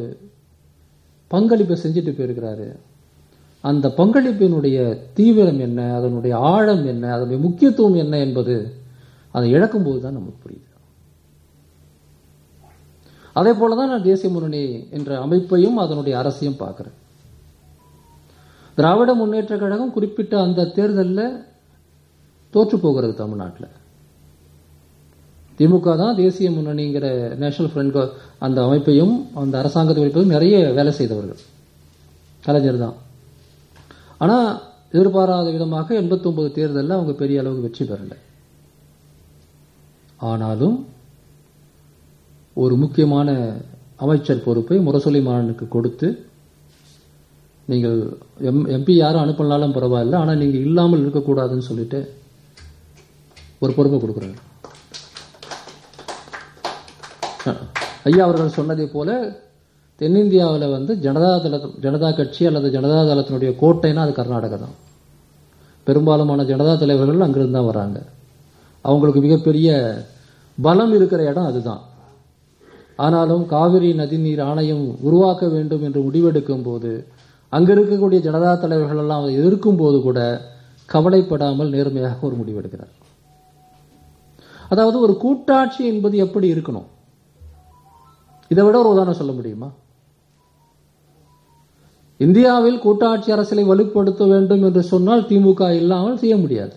பங்களிப்பை 1.33 1.75
செஞ்சுட்டு 1.83 2.11
போயிருக்கிறாரு. 2.15 2.67
அந்த 3.69 3.85
பங்களிப்பினுடைய 3.97 4.77
தீவிரம் 5.17 5.59
என்ன 5.67 5.79
அதனுடைய 5.97 6.33
ஆழம் 6.53 6.85
என்ன 6.93 7.11
அதனுடைய 7.15 7.39
முக்கியத்துவம் 7.47 7.97
என்ன 8.03 8.15
என்பது 8.25 8.55
அதை 9.35 9.47
இழக்கும்போது 9.55 9.99
தான் 10.01 10.17
நமக்கு 10.19 10.43
புரியுது. 10.45 10.69
அதே 13.39 13.51
போல 13.59 13.75
தான் 13.75 13.91
நான் 13.91 14.07
தேசிய 14.09 14.29
முன்னணி 14.33 14.63
என்ற 14.97 15.11
அமைப்பையும் 15.25 15.77
அதனுடைய 15.83 16.15
அரசையும் 16.21 16.59
பார்க்குறேன். 16.63 16.97
திராவிட 18.77 19.11
முன்னேற்ற 19.13 19.55
கழகம் 19.57 19.95
குறிப்பிட்ட 19.95 20.33
அந்த 20.41 20.69
தேர்தலில் 20.77 21.25
தோற்று 22.53 22.77
போகிறது 22.79 23.13
தமிழ்நாட்டில். 23.23 23.69
திமுக 25.57 25.95
தான் 26.01 26.17
தேசிய 26.21 26.47
முன்னணிங்கிற 26.57 27.07
நேஷனல் 27.41 27.71
ஃப்ரண்ட் 27.71 27.97
அந்த 28.45 28.59
அமைப்பையும் 28.67 29.15
அந்த 29.41 29.55
அரசாங்கத்தை 29.61 30.01
அமைப்பையும் 30.03 30.33
நிறைய 30.35 30.55
வேலை 30.77 30.91
செய்தவர்கள். 30.99 31.41
கலைஞர் 32.43 32.83
தான். 32.85 32.95
ஆனால் 34.23 34.47
எதிர்பாராத 34.95 35.47
விதமாக 35.55 35.95
எண்பத்தொன்பது 36.01 36.49
தேர்தலில் 36.57 36.97
அவங்க 36.97 37.13
பெரிய 37.21 37.41
அளவுக்கு 37.41 37.65
வெற்றி 37.65 37.83
பெறலை. 37.89 38.17
ஆனாலும் 40.31 40.75
ஒரு 42.63 42.75
முக்கியமான 42.83 43.29
அமைச்சர் 44.03 44.45
பொறுப்பை 44.45 44.77
முரசொலி 44.87 45.21
மாறனுக்கு 45.27 45.65
கொடுத்து 45.75 46.07
நீங்கள் 47.71 47.99
எம் 48.49 48.63
எம்பி 48.75 48.93
யாரும் 48.95 49.23
அனுப்பினாலும் 49.23 49.75
பரவாயில்ல 49.77 50.19
ஆனால் 50.21 50.39
நீங்கள் 50.41 50.65
இல்லாமல் 50.67 51.03
இருக்கக்கூடாதுன்னு 51.03 51.69
சொல்லிட்டு 51.69 51.99
ஒரு 53.63 53.71
பொறுப்பை 53.77 53.99
கொடுக்குறாங்க. 53.99 54.39
ஐயா 58.05 58.23
அவர்கள் 58.27 58.55
சொன்னதை 58.57 58.85
போல 58.95 59.09
தென்னிந்தியாவில் 60.01 60.73
வந்து 60.75 60.93
ஜனதா 61.05 61.29
தள 61.43 61.55
ஜனதா 61.85 62.09
கட்சி 62.17 62.43
அல்லது 62.49 62.67
ஜனதா 62.75 62.99
தளத்தினுடைய 63.09 63.51
கோட்டைன்னா 63.61 64.03
அது 64.05 64.13
கர்நாடகா 64.17 64.57
தான் 64.63 64.75
பெரும்பாலுமான 65.87 66.41
ஜனதா 66.51 66.73
தலைவர்கள் 66.81 67.25
அங்கிருந்து 67.25 67.57
தான் 67.57 67.69
வராங்க. 67.69 67.97
அவங்களுக்கு 68.85 69.21
மிகப்பெரிய 69.25 69.67
பலம் 70.57 70.93
இருக்கிற 70.97 71.21
இடம் 71.31 71.49
அதுதான். 71.51 71.81
ஆனாலும் 73.05 73.43
காவிரி 73.53 73.89
நதிநீர் 74.01 74.41
ஆணையம் 74.49 74.83
உருவாக்க 75.07 75.43
வேண்டும் 75.55 75.83
என்று 75.87 76.01
முடிவெடுக்கும் 76.07 76.65
போது 76.67 76.91
அங்கே 77.53 77.71
இருக்கக்கூடிய 77.75 78.19
ஜனதா 78.27 78.51
தலைவர்கள் 78.63 79.01
எல்லாம் 79.03 79.25
எதிர்க்கும் 79.39 79.79
போது 79.81 79.97
கூட 80.01 80.19
கவலைப்படாமல் 80.89 81.73
நேர்மையாக 81.75 82.27
ஒரு 82.27 82.35
முடிவெடுக்கிறார். 82.41 82.93
அதாவது 84.69 84.97
ஒரு 85.05 85.13
கூட்டாட்சி 85.23 85.81
என்பது 85.91 86.17
எப்படி 86.25 86.47
இருக்கணும்? 86.53 86.87
இதை 88.51 88.63
விட 88.65 88.77
ஒரு 88.79 88.89
உதாரணம் 88.89 89.19
சொல்ல 89.21 89.31
முடியுமா? 89.31 89.69
இந்தியாவில் 92.19 92.79
கூட்டாட்சி 92.79 93.31
அரசியலை 93.31 93.63
வலுப்படுத்த 93.69 94.23
வேண்டும் 94.27 94.63
என்று 94.63 94.83
சொன்னால் 94.83 95.27
திமுக 95.29 95.69
இல்லாமல் 95.75 96.17
செய்ய 96.17 96.37
முடியாது. 96.37 96.75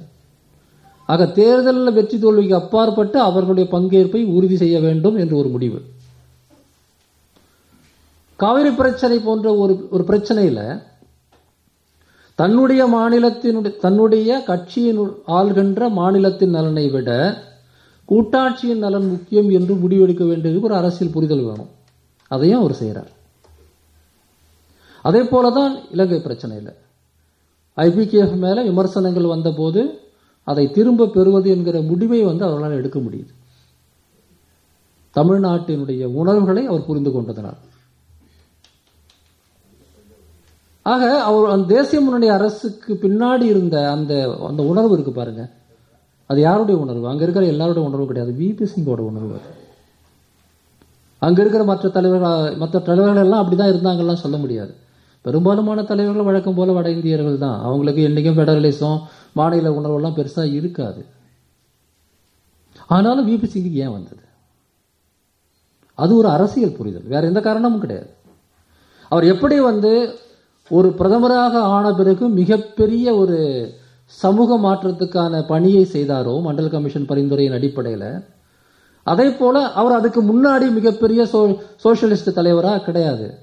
ஆக 1.09 1.26
தேர்தலில் 1.26 1.92
வெற்றி 1.92 2.18
தோல்விக்கு 2.18 2.55
அப்பாற்பட்டு 2.55 3.18
அவர்களுடைய 3.20 3.66
பங்கேற்பை 3.72 4.20
உறுதி 4.37 4.57
செய்ய 4.57 4.81
வேண்டும் 4.81 5.16
என்று 5.16 5.37
ஒரு 5.37 5.48
முடிவு. 5.48 5.79
காவிரி 8.37 8.70
பிரச்சனை 8.70 9.18
போன்ற 9.18 9.55
ஒரு 9.57 9.74
ஒரு 9.90 10.05
பிரச்சனையில 10.09 10.61
தன்னுடைய 12.38 12.83
மாநிலத்தினுடைய 12.87 13.74
தன்னுடைய 13.79 14.31
கட்சியின் 14.42 14.98
ஆள்கின்ற 15.26 15.88
மாநிலத்தின் 15.90 16.50
நலனை 16.50 16.87
விட 16.88 17.11
கூட்டாட்சியின் 18.10 18.82
நலன் 18.84 19.08
முக்கியம் 19.08 19.48
என்று 19.50 19.74
முடிவெடுக்க 19.74 20.24
வேண்டியது 20.26 20.60
ஒரு 20.60 20.74
அரசியல் 20.74 21.12
புரிதல் 21.12 21.42
வேணும். 21.42 21.70
அதையும் 22.28 22.60
அவர் 22.60 22.74
செய்கிறார் 22.74 23.10
அதே 25.02 25.22
போல 25.22 25.50
தான் 25.50 25.74
இலங்கை 25.90 26.18
பிரச்சனையில். 26.18 26.70
ஐபிகேஎஃப் 27.76 28.36
மேலே 28.36 28.62
விமர்சனங்கள் 28.62 29.32
வந்தபோது 29.34 29.82
அதை 30.44 30.70
திரும்ப 30.70 31.06
பெறுவது 31.06 31.50
என்கிற 31.50 31.80
முடிவை 31.80 32.22
வந்து 32.22 32.44
அவர்களால் 32.44 32.78
எடுக்க 32.78 32.98
முடியுது. 32.98 33.32
தமிழ்நாட்டினுடைய 35.14 36.04
உணர்வுகளை 36.20 36.66
அவர் 36.66 36.84
புரிந்து 36.84 37.10
கொண்டதனால். 37.10 37.60
ஆக 40.82 41.22
அவர் 41.22 41.50
அந்த 41.50 41.74
தேசிய 41.74 42.00
முன்னணி 42.00 42.28
அரசுக்கு 42.28 42.94
பின்னாடி 42.94 43.42
இருந்த 43.42 43.90
அந்த 43.90 44.12
அந்த 44.48 44.62
உணர்வு 44.62 44.92
இருக்கு 44.92 45.12
பாருங்க. 45.12 45.44
அது 46.26 46.40
யாருடைய 46.40 46.80
உணர்வு? 46.80 47.08
அங்கே 47.08 47.22
இருக்கிற 47.22 47.46
எல்லாருடைய 47.46 47.88
உணர்வு 47.88 48.06
கிடையாது. 48.06 48.34
விபி 48.38 48.66
சிங்கோட 48.76 48.98
உணர்வு 48.98 49.32
அது. 49.32 49.64
அங்க 51.18 51.40
இருக்கிற 51.40 51.64
மற்ற 51.64 51.88
தலைவர்கள் 51.88 52.56
மற்ற 52.56 52.78
தலைவர்கள் 52.78 53.22
எல்லாம் 53.22 53.50
அப்படிதான் 53.50 53.72
இருந்தாங்கலாம் 53.72 54.14
சொல்ல 54.14 54.36
முடியாது. 54.36 54.74
பெரும்பாலுமான 55.24 55.84
தலைவர்கள் 55.84 56.24
வழக்கம் 56.24 56.54
போல 56.54 56.72
வட 56.72 56.90
இந்தியர்கள் 56.90 57.38
தான். 57.38 57.60
அவங்களுக்கு 57.60 58.08
என்னைக்கும் 58.08 58.38
ஃபெடரலிசம் 58.38 59.00
மாநில 59.32 59.70
உணர்வெல்லாம் 59.70 60.16
பெருசா 60.16 60.52
இருக்காது. 60.52 61.06
ஆனாலும் 62.86 63.28
விபி 63.28 63.44
சிங்குக்கு 63.44 63.72
ஏன் 63.72 63.90
வந்தது? 63.90 64.24
அது 65.94 66.16
ஒரு 66.16 66.28
அரசியல் 66.28 66.76
புரிதல். 66.76 67.02
வேற 67.02 67.26
எந்த 67.26 67.40
காரணமும் 67.40 67.80
கிடையாது. 67.80 68.10
அவர் 69.08 69.24
எப்படி 69.24 69.60
வந்து 69.60 70.18
ஒரு 70.70 70.94
பிரதமராக 70.98 71.52
ஆன 71.52 71.92
பிறகு 71.92 72.28
மிகப்பெரிய 72.28 73.14
ஒரு 73.14 73.70
சமூக 74.06 74.56
மாற்றத்துக்கான 74.56 75.46
பணியை 75.46 75.88
செய்தாரோ 75.92 76.40
மண்டல் 76.46 76.70
கமிஷன் 76.70 77.06
பரிந்துரையின் 77.06 77.52
அடிப்படையில். 77.52 78.24
அதே 79.02 79.30
போல 79.30 79.72
அவர் 79.72 79.92
அதுக்கு 79.92 80.22
முன்னாடி 80.22 80.72
மிகப்பெரிய 80.72 81.22
சோ 81.22 81.58
சோசியலிஸ்ட் 81.84 82.36
தலைவரா 82.36 82.84
கிடையாது. 82.84 83.38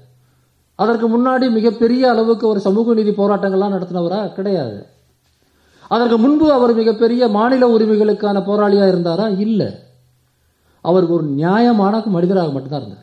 அதற்கு 0.74 1.06
முன்னாடி 1.08 1.50
மிகப்பெரிய 1.50 2.10
அளவுக்கு 2.10 2.48
ஒரு 2.48 2.60
சமூக 2.60 2.94
நீதி 2.94 3.10
போராட்டங்கள்லாம் 3.10 3.74
நடத்தினவரா 3.76 4.32
கிடையாது. 4.32 4.86
அதற்கு 5.88 6.18
முன்பு 6.18 6.52
அவர் 6.52 6.74
மிகப்பெரிய 6.74 7.28
மாநில 7.28 7.68
உரிமைகளுக்கான 7.68 8.40
போராளியா 8.40 8.86
இருந்தாரா? 8.88 9.38
இல்ல. 9.38 9.78
அவர் 10.80 11.06
ஒரு 11.06 11.22
நியாயமான 11.22 12.02
மனிதராக 12.06 12.50
மட்டும்தான் 12.50 12.80
இருந்தார். 12.80 13.02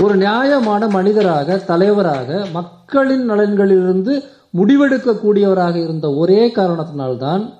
ஒரு 0.00 0.16
நியாயமான 0.16 0.86
மனிதராக 0.86 1.56
தலைவராக 1.56 2.46
மக்களின் 2.52 3.30
நலன்களிலிருந்து 3.30 4.24
முடிவெடுக்கக்கூடியவராக 4.56 5.74
இருந்த 5.74 6.14
ஒரே 6.14 6.54
காரணத்தினால்தான் 6.54 7.56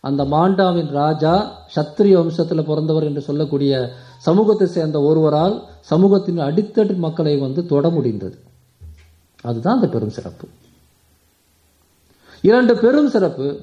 அந்த 0.00 0.24
மாண்டாவின் 0.24 0.90
ராஜா 0.90 1.62
சத்திரிய 1.74 2.14
வம்சத்தில் 2.20 2.66
பிறந்தவர் 2.66 3.04
என்று 3.04 3.20
சொல்லக்கூடிய 3.20 3.90
சமூகத்தை 4.18 4.66
சேர்ந்த 4.66 5.00
ஒருவரால் 5.00 5.62
சமூகத்தின் 5.80 6.38
அடித்தட்டு 6.38 6.96
மக்களை 6.96 7.36
வந்து 7.36 7.66
தொட 7.66 7.88
முடிந்தது. 7.88 8.38
அதுதான் 9.42 9.74
அந்த 9.74 9.88
பெரும் 9.88 10.08
சிறப்பு. 10.08 10.48
இரண்டு 12.40 12.76
பெரும் 12.76 13.08
சிறப்பு. 13.08 13.60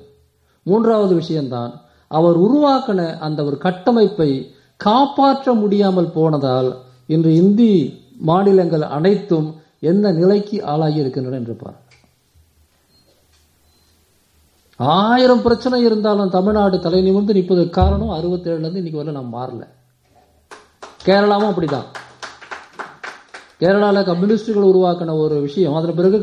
மூன்றாவது 0.64 1.16
விஷயம்தான் 1.16 1.82
அவர் 2.08 2.40
உருவாக்கின 2.40 3.18
அந்த 3.18 3.44
ஒரு 3.44 3.58
கட்டமைப்பை 3.58 4.56
காப்பாற்ற 4.76 5.54
முடியாமல் 5.54 6.12
போனதால் 6.12 6.78
இன்று 7.08 7.34
இந்தி 7.36 8.00
மாநிலங்கள் 8.18 8.82
அனைத்தும் 8.82 9.56
எந்த 9.80 10.12
நிலைக்கு 10.12 10.64
ஆளாகி 10.64 11.00
இருக்கின்றன 11.00 11.36
என்று 11.36 11.54
பார். 11.54 11.86
ஆயிரம் 14.80 15.42
பிரச்சனை 15.46 15.78
இருந்தாலும் 15.84 16.34
தமிழ்நாடு 16.36 16.80
தலை 16.80 17.02
நிமிர்ந்து 17.02 17.36
நிற்பதற்கு 17.38 17.78
காரணம் 17.78 18.16
அறுபத்தேழுலேருந்து 18.18 18.82
இன்றைக்கி 18.82 18.82
இன்னைக்கு 18.82 19.00
வரல 19.00 19.16
நம்ம 19.18 19.32
மாறல. 19.38 19.64
கேரளாவும் 21.06 21.50
அப்படிதான். 21.52 21.88
கேரளாவில் 23.62 24.08
கம்யூனிஸ்டுகள் 24.10 24.70
உருவாக்கின 24.72 25.16
ஒரு 25.24 25.36
விஷயம் 25.46 25.76
அதன் 25.78 25.98
பிறகு 26.00 26.18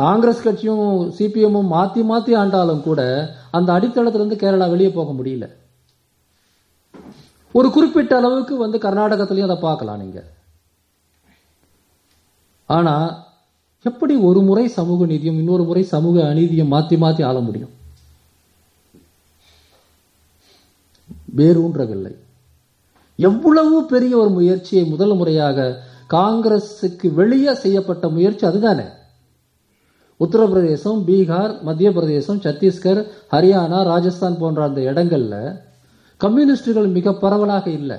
காங்கிரஸ் 0.00 0.44
கட்சியும் 0.44 0.86
சிபிஎம்மும் 1.16 1.72
மாற்றி 1.74 2.02
மாற்றி 2.02 2.32
ஆண்டாலும் 2.34 2.82
கூட 2.82 3.00
அந்த 3.50 3.68
அடித்தளத்திலேருந்து 3.72 4.38
கேரளா 4.42 4.68
வெளியே 4.70 4.90
போக 4.90 5.10
முடியல. 5.18 5.46
ஒரு 7.54 7.70
குறிப்பிட்ட 7.70 8.16
அளவுக்கு 8.16 8.56
வந்து 8.56 8.78
கர்நாடகத்திலையும் 8.86 9.48
அதை 9.48 9.58
பார்க்கலாம் 9.66 10.02
நீங்கள் 10.02 10.28
ஆனால் 12.66 13.06
எப்படி 13.84 14.14
ஒரு 14.30 14.40
முறை 14.48 14.68
சமூக 14.78 15.06
நீதியும் 15.12 15.38
இன்னொரு 15.42 15.64
முறை 15.70 15.82
சமூக 15.94 16.22
அநீதியும் 16.32 16.74
மாற்றி 16.74 16.96
மாற்றி 16.96 17.22
ஆள 17.30 17.40
முடியும்? 17.40 17.72
வேரூன்றவில்லை. 21.36 22.16
எவ்வளவு 23.16 23.84
பெரிய 23.84 24.16
ஒரு 24.16 24.30
முயற்சியை 24.30 24.84
முதல் 24.84 25.16
முறையாக 25.16 25.82
காங்கிரசுக்கு 26.10 27.14
வெளியே 27.14 27.54
செய்யப்பட்ட 27.54 28.08
முயற்சி 28.08 28.46
அதுதானே? 28.46 28.84
உத்தரப்பிரதேசம் 30.20 31.02
பீகார் 31.06 31.62
மத்திய 31.62 31.92
பிரதேசம் 31.92 32.40
சத்தீஸ்கர் 32.40 33.06
ஹரியானா 33.30 33.82
ராஜஸ்தான் 33.84 34.38
போன்ற 34.38 34.64
அந்த 34.64 34.80
இடங்கள்ல 34.80 35.60
கம்யூனிஸ்டுகள் 36.16 36.86
மிக 36.86 37.14
பரவலாக 37.14 37.70
இல்லை. 37.70 37.96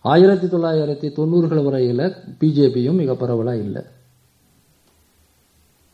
ஆயிரத்தி 0.00 0.46
தொள்ளாயிரத்தி 0.46 1.12
தொண்ணூறுகள் 1.12 1.64
வரையில 1.64 2.16
பிஜேபியும் 2.40 2.92
மிக 2.92 3.14
பரவலாக 3.14 3.56
இல்லை. 3.56 3.82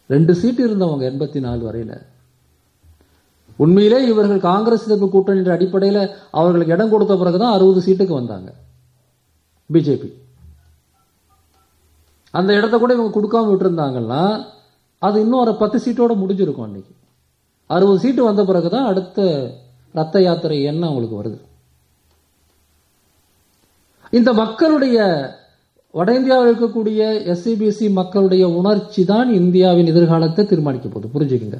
ரெண்டு 0.06 0.34
சீட்டு 0.34 0.68
இருந்தவங்க 0.68 1.02
எண்பத்தி 1.02 1.40
நாலு 1.40 1.72
வரையில. 1.72 2.02
உண்மையிலே 3.62 3.98
இவர்கள் 4.06 4.46
காங்கிரஸ் 4.50 4.86
எதிர்ப்பு 4.86 5.08
கூட்டணி 5.08 5.38
என்ற 5.38 5.52
அடிப்படையில் 5.52 6.02
அவர்களுக்கு 6.30 6.74
இடம் 6.74 6.92
கொடுத்த 6.94 7.16
பிறகுதான் 7.16 7.54
அறுபது 7.56 7.80
சீட்டுக்கு 7.86 8.14
வந்தாங்க. 8.20 8.50
பிஜேபி. 9.72 10.08
அந்த 12.38 12.50
இடத்த 12.58 12.78
கூட 12.78 12.92
இவங்க 12.94 13.14
கொடுக்காம 13.18 13.48
விட்டுருந்தாங்கன்னா 13.50 14.22
அது 14.98 15.16
இன்னும் 15.20 15.42
ஒரு 15.44 15.52
பத்து 15.62 15.78
சீட்டோட 15.84 16.12
முடிஞ்சிருக்கும் 16.22 16.66
அன்னைக்கு. 16.66 16.94
அறுபது 17.66 17.98
சீட்டு 17.98 18.24
வந்த 18.24 18.42
பிறகுதான் 18.44 18.86
அடுத்த 18.86 19.20
ரத்த 19.92 20.22
யாத்திரை 20.22 20.58
எண்ணம் 20.62 20.88
அவங்களுக்கு 20.88 21.18
வருது. 21.20 21.40
இந்த 24.18 24.30
மக்களுடைய 24.32 24.98
வட 25.90 26.14
இந்தியாவில் 26.14 26.50
இருக்கக்கூடிய 26.50 27.00
எஸ்சிபிசி 27.32 27.86
மக்களுடைய 28.00 28.44
உணர்ச்சி 28.60 29.04
தான் 29.04 29.30
இந்தியாவின் 29.42 29.90
எதிர்காலத்தை 29.92 30.44
தீர்மானிக்க 30.44 30.88
போகுது. 30.88 31.12
புரிஞ்சுக்குங்க. 31.14 31.58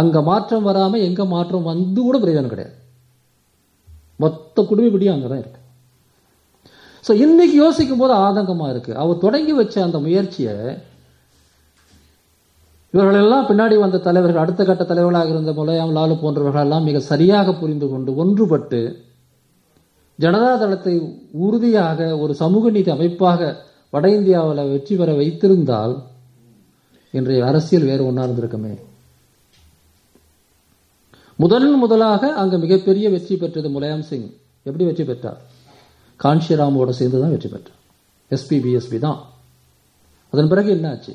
அங்க 0.00 0.16
மாற்றம் 0.28 0.66
வராம 0.68 1.00
எங்க 1.08 1.22
மாற்றம் 1.32 1.68
வந்து 1.70 2.00
கூட 2.06 2.16
பிரயோஜனம் 2.22 2.52
கிடையாது. 2.52 2.74
மொத்த 4.22 4.62
குடும்பிப்படியும் 4.62 5.14
அங்கதான் 5.14 5.42
இருக்கு. 5.42 5.60
ஸோ 7.04 7.12
இன்னைக்கு 7.24 7.56
யோசிக்கும் 7.64 8.00
போது 8.02 8.14
ஆதங்கமா 8.24 8.66
இருக்கு. 8.72 8.92
அவர் 9.02 9.22
தொடங்கி 9.24 9.52
வச்ச 9.58 9.76
அந்த 9.86 9.98
முயற்சியை 10.06 10.56
இவர்களெல்லாம் 12.94 13.46
பின்னாடி 13.48 13.76
வந்த 13.82 13.98
தலைவர்கள் 14.06 14.42
அடுத்த 14.42 14.62
கட்ட 14.68 14.84
தலைவர்களாக 14.84 15.32
இருந்த 15.32 15.52
முலையாம் 15.58 15.94
லாலு 15.96 16.14
போன்றவர்கள் 16.22 16.64
எல்லாம் 16.66 16.86
மிக 16.88 17.00
சரியாக 17.12 17.54
புரிந்து 17.60 17.86
கொண்டு 17.92 18.10
ஒன்றுபட்டு 18.22 18.80
ஜனதா 20.18 20.50
தளத்தை 20.62 20.94
உறுதியாக 21.46 22.08
ஒரு 22.22 22.32
சமூக 22.40 22.70
நீதி 22.70 22.90
அமைப்பாக 22.96 23.40
வட 23.94 24.06
இந்தியாவில் 24.16 24.70
வெற்றி 24.72 24.94
பெற 24.96 25.10
வைத்திருந்தால் 25.20 25.94
இன்றைய 27.18 27.46
அரசியல் 27.50 27.88
வேறு 27.90 28.06
ஒன்றா 28.08 28.26
இருந்திருக்குமே. 28.26 28.74
முதல் 31.42 31.68
முதலாக 31.82 32.32
அங்க 32.40 32.54
மிகப்பெரிய 32.64 33.06
வெற்றி 33.14 33.34
பெற்றது 33.36 33.68
முலாயம் 33.74 34.06
சிங். 34.08 34.26
எப்படி 34.66 34.84
வெற்றி 34.88 35.04
பெற்றார்? 35.04 35.38
காஞ்சிராமோட 36.24 36.90
சேர்ந்து 36.98 37.20
தான் 37.22 37.32
வெற்றி 37.34 37.48
பெற்றார். 37.54 37.78
எஸ்பி 38.34 38.56
பிஎஸ்பி 38.64 38.98
தான். 39.06 39.20
அதன் 40.32 40.50
பிறகு 40.52 40.70
என்ன 40.76 40.88
ஆச்சு 40.90 41.14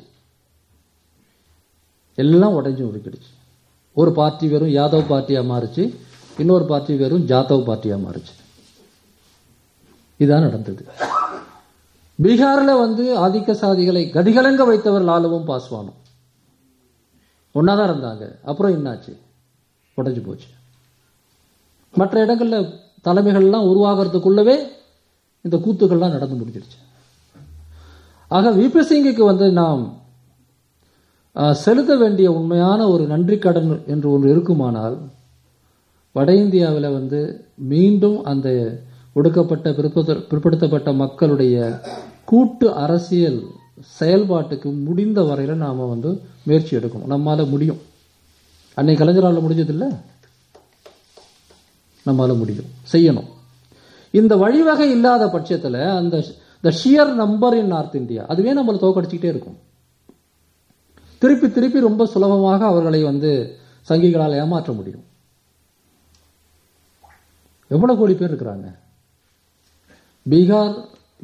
எல்லாம் 2.24 2.56
உடஞ்சி 2.60 2.84
உருக்கிடுச்சு. 2.90 3.32
ஒரு 3.94 4.12
பார்ட்டி 4.20 4.48
வெறும் 4.48 4.74
யாதவ் 4.80 5.10
பார்ட்டியாக 5.12 5.50
மாறுச்சு 5.52 5.84
இன்னொரு 6.42 6.66
பார்ட்டி 6.72 6.96
வெறும் 7.04 7.28
ஜாதவ் 7.32 7.68
பார்ட்டியா 7.70 7.98
மாறுச்சு. 8.06 8.34
இதான் 10.24 10.46
நடந்தது. 10.48 10.84
பீகார்ல 12.24 12.72
வந்து 12.86 13.06
ஆதிக்க 13.26 13.52
சாதிகளை 13.64 14.04
கதிகலங்க 14.18 14.66
வைத்தவர் 14.72 15.08
லாலுவும் 15.12 15.48
பாஸ்வானும். 15.52 15.98
ஒன்னாதான் 17.56 17.90
இருந்தாங்க. 17.92 18.26
அப்புறம் 18.52 18.76
என்னாச்சு? 18.78 19.14
உடஞ்சி 19.98 20.26
போச்சு. 20.26 20.48
மற்ற 21.94 22.26
இடங்கள்ல 22.26 22.58
தலைமைகள்லாம் 23.04 23.68
உருவாகிறதுக்குள்ளவே 23.68 24.56
இந்த 25.42 25.58
கூத்துக்கள்லாம் 25.58 26.10
நடந்து 26.10 26.36
முடிஞ்சிருச்சு 26.36 26.80
ஆக 28.32 28.52
விபி 28.52 28.80
சிங்குக்கு 28.90 29.24
வந்து 29.24 29.52
நாம் 29.52 29.84
ஆஹ், 31.36 31.52
செலுத்த 31.52 31.96
வேண்டிய 31.96 32.32
உண்மையான 32.32 32.88
ஒரு 32.88 33.08
நன்றி 33.08 33.38
கடன் 33.38 33.84
என்று 33.88 34.12
ஒன்று 34.12 34.30
இருக்குமானால் 34.30 34.98
வட 36.16 36.36
இந்தியாவில் 36.36 36.90
வந்து 36.90 37.20
மீண்டும் 37.56 38.24
அந்த 38.24 38.48
ஒடுக்கப்பட்ட 39.14 39.74
பிற்படுத்த- 39.74 40.24
பிற்படுத்தப்பட்ட 40.30 40.94
மக்களுடைய 40.94 41.58
கூட்டு 42.24 42.74
அரசியல் 42.76 43.40
செயல்பாட்டுக்கு 44.00 44.84
முடிந்த 44.84 45.22
வரையில 45.22 45.54
நாம 45.56 45.86
வந்து 45.86 46.10
முயற்சி 46.44 46.76
எடுக்கணும். 46.78 47.06
நம்மால் 47.06 47.48
முடியும். 47.48 47.80
அன்னைக்கு 48.78 49.06
கலைஞரால் 49.06 49.42
முடிஞ்சதில்லை? 49.42 49.90
நம்மளால் 52.06 52.38
முடியும். 52.38 52.70
செய்யணும். 52.92 53.28
இந்த 54.12 54.36
வழிவகை 54.36 54.92
இல்லாத 54.92 55.30
பட்சத்தில் 55.30 55.74
அந்த 55.74 56.24
the 56.62 56.74
sheer 56.84 57.14
number 57.14 57.58
in 57.58 57.68
north 57.68 57.96
India 57.96 58.26
அதுவே 58.26 58.52
நம்மளை 58.54 58.76
தோக்கடிச்சிக்கிட்டே 58.76 59.32
இருக்கும். 59.34 59.58
திருப்பி 61.18 61.52
திருப்பி 61.52 61.80
ரொம்ப 61.80 62.06
சுலபமாக 62.06 62.66
அவர்களை 62.66 63.04
வந்து 63.04 63.58
சங்கிகளால் 63.90 64.40
ஏமாற்ற 64.40 64.74
முடியும். 64.74 65.04
எவ்வளோ 67.68 67.96
கோடி 67.96 68.14
பேர் 68.14 68.34
இருக்கிறாங்க? 68.34 68.68
பீகார் 70.30 70.76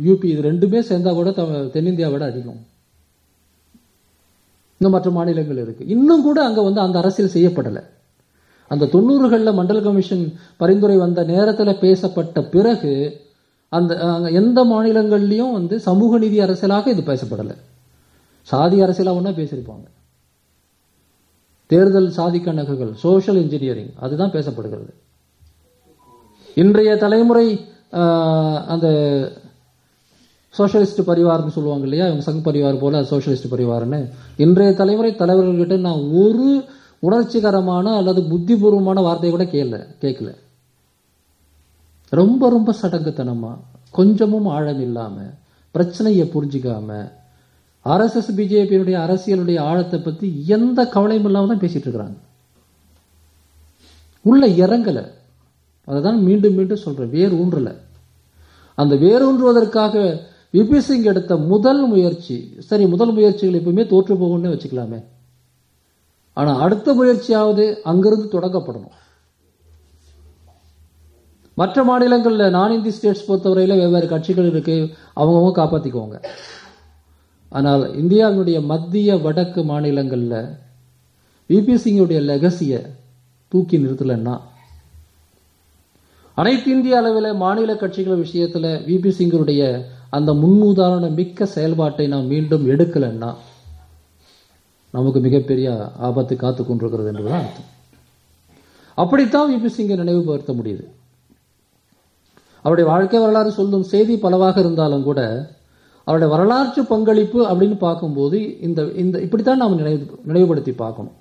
யூபி 0.03 0.25
இது 0.25 0.51
ரெண்டுமே 0.51 0.81
சேர்ந்தா 0.89 1.13
கூட 1.13 1.29
தென்னிந்தியாவை 1.29 2.11
விட 2.11 2.25
அதிகம். 2.25 2.61
இன்னும் 4.77 4.95
மற்ற 4.95 5.09
மாநிலங்கள் 5.17 5.61
இருக்கு. 5.63 5.83
இன்னும் 5.95 6.23
கூட 6.27 6.37
அங்க 6.43 6.61
வந்து 6.67 6.81
அந்த 6.85 6.97
அரசியல் 7.01 7.35
செய்யப்படலை. 7.35 7.83
அந்த 8.71 8.85
தொண்ணூறுகளில் 8.93 9.57
மண்டல் 9.59 9.83
கமிஷன் 9.83 10.23
பரிந்துரை 10.61 10.97
வந்த 10.97 11.23
நேரத்தில் 11.23 11.81
பேசப்பட்ட 11.83 12.41
பிறகு 12.55 12.93
அந்த 13.69 13.93
எந்த 14.41 14.59
மாநிலங்கள்லையும் 14.71 15.55
வந்து 15.57 15.75
சமூக 15.87 16.17
நீதி 16.23 16.39
அரசியலாக 16.39 16.87
இது 16.93 17.03
பேசப்படலை. 17.11 17.55
சாதி 18.47 18.77
அரசியலாக 18.81 19.19
ஒன்றா 19.19 19.31
பேசியிருப்பாங்க. 19.39 19.87
தேர்தல் 21.69 22.09
சாதி 22.17 22.39
கணக்குகள் 22.39 22.91
சோஷியல் 23.03 23.39
இன்ஜினியரிங் 23.41 23.91
அதுதான் 24.05 24.33
பேசப்படுகிறது. 24.35 24.91
இன்றைய 26.55 26.91
தலைமுறை 27.03 27.47
அந்த 28.73 28.87
சோஷலிஸ்ட் 30.57 31.07
பரிவார்னு 31.07 31.47
சொல்லுவாங்க 31.47 31.83
இல்லையா? 31.83 32.07
இவங்க 32.07 32.31
சங் 32.31 32.53
பரிவார் 32.53 32.79
போல 32.79 33.01
சோஷலிஸ்ட் 33.01 33.51
பரிவார்னு. 33.51 34.09
இன்றைய 34.37 34.73
தலைமுறை 34.73 35.11
தலைவர்கள்கிட்ட 35.13 35.79
நான் 35.79 35.99
ஒரு 35.99 36.63
உணர்ச்சிகரமான 37.01 37.95
அல்லது 37.95 38.21
புத்திபூர்வமான 38.21 39.01
வார்த்தையை 39.01 39.31
கூட 39.31 39.49
கேட்கல 39.51 39.79
கேட்கல. 40.01 40.35
ரொம்ப 42.09 42.49
ரொம்ப 42.49 42.75
சடங்குத்தனமா 42.81 43.57
கொஞ்சமும் 43.91 44.45
ஆழம் 44.45 44.81
இல்லாம 44.81 45.21
பிரச்சனையை 45.71 46.31
புரிஞ்சுக்காம 46.33 47.11
ஆர்எஸ்எஸ் 47.85 48.35
பிஜேபியினுடைய 48.35 48.97
அரசியலுடைய 49.05 49.59
ஆழத்தை 49.59 49.99
பத்தி 49.99 50.43
எந்த 50.47 50.85
கவலையும் 50.85 51.25
இல்லாம 51.25 51.47
தான் 51.47 51.59
பேசிட்டு 51.59 51.87
இருக்கிறாங்க. 51.87 52.17
உள்ள 54.21 54.47
இறங்கல. 54.47 54.99
அதுதான் 55.85 56.23
மீண்டும் 56.23 56.53
மீண்டும் 56.53 56.77
சொல்றேன் 56.77 57.09
வேர் 57.09 57.33
ஊன்றலை 57.33 57.75
அந்த 58.75 58.95
வேர் 58.95 59.23
விபிசிங் 60.53 60.65
விபி 60.65 60.77
சிங் 60.77 61.03
எடுத்த 61.03 61.37
முதல் 61.37 61.87
முயற்சி 61.87 62.55
சரி 62.59 62.87
முதல் 62.87 63.11
முயற்சிகள் 63.11 63.61
எப்பவுமே 63.61 63.87
தோற்று 63.87 64.15
போகும்னு 64.15 64.51
வச்சுக்கலாமே. 64.53 65.03
ஆனா 66.33 66.59
அடுத்த 66.59 66.93
முயற்சியாவது 66.93 67.75
அங்கிருந்து 67.81 68.39
தொடங்கப்படணும். 68.39 68.91
மற்ற 71.53 71.83
மாநிலங்கள்ல 71.83 72.49
நான் 72.49 72.71
இந்தி 72.71 72.91
ஸ்டேட்ஸ் 72.91 73.31
பொறுத்தவரையில 73.31 73.77
வெவ்வேறு 73.77 74.07
கட்சிகள் 74.07 74.49
இருக்கு 74.49 74.89
அவங்கவுங்க 75.15 75.57
காப்பாத்திக்குவாங்க. 75.57 76.23
ஆனால் 77.49 77.95
இந்தியாவினுடைய 77.95 78.65
மத்திய 78.65 79.17
வடக்கு 79.17 79.63
மாநிலங்கள்ல 79.63 80.57
விபி 81.49 81.75
சிங்குடைய 81.75 82.19
லெகசியை 82.31 82.85
தூக்கி 83.47 83.77
நிறுத்தலைன்னா 83.77 84.39
அனைத்து 86.33 86.71
இந்திய 86.71 86.97
அளவில் 86.97 87.33
மாநில 87.33 87.75
கட்சிகள் 87.75 88.23
விஷயத்துல 88.23 88.65
விபி 88.87 89.11
சிங்கருடைய 89.17 89.85
அந்த 90.13 90.33
முன்னுதாரண 90.33 91.13
மிக்க 91.13 91.45
செயல்பாட்டை 91.45 92.07
நாம் 92.07 92.25
மீண்டும் 92.25 92.69
எடுக்கலைன்னா 92.69 93.35
நமக்கு 94.91 95.19
மிகப்பெரிய 95.19 95.91
ஆபத்து 95.99 96.35
காத்து 96.35 96.65
கொண்டிருக்கிறது 96.65 97.09
என்றுதான் 97.09 97.39
அர்த்தம். 97.39 97.63
அப்படித்தான் 98.95 99.51
விபி 99.51 99.69
சிங்கை 99.77 99.95
நினைவுபடுத்த 99.95 100.53
முடியுது. 100.53 100.87
அவருடைய 102.57 102.89
வாழ்க்கை 102.89 103.19
வரலாறு 103.19 103.51
சொல்லும் 103.51 103.83
செய்தி 103.83 104.17
பலவாக 104.17 104.59
இருந்தாலும் 104.59 105.03
கூட 105.03 105.49
அவருடைய 106.03 106.35
வரலாற்று 106.35 106.85
பங்களிப்பு 106.85 107.49
அப்படின்னு 107.49 107.77
பார்க்கும்போது 107.77 108.59
இந்த 108.59 108.91
இந்த 108.91 109.19
இப்படித்தான் 109.19 109.57
நாம் 109.57 109.75
நினைவு 109.75 110.19
நினைவுபடுத்தி 110.23 110.71
பார்க்கணும். 110.71 111.11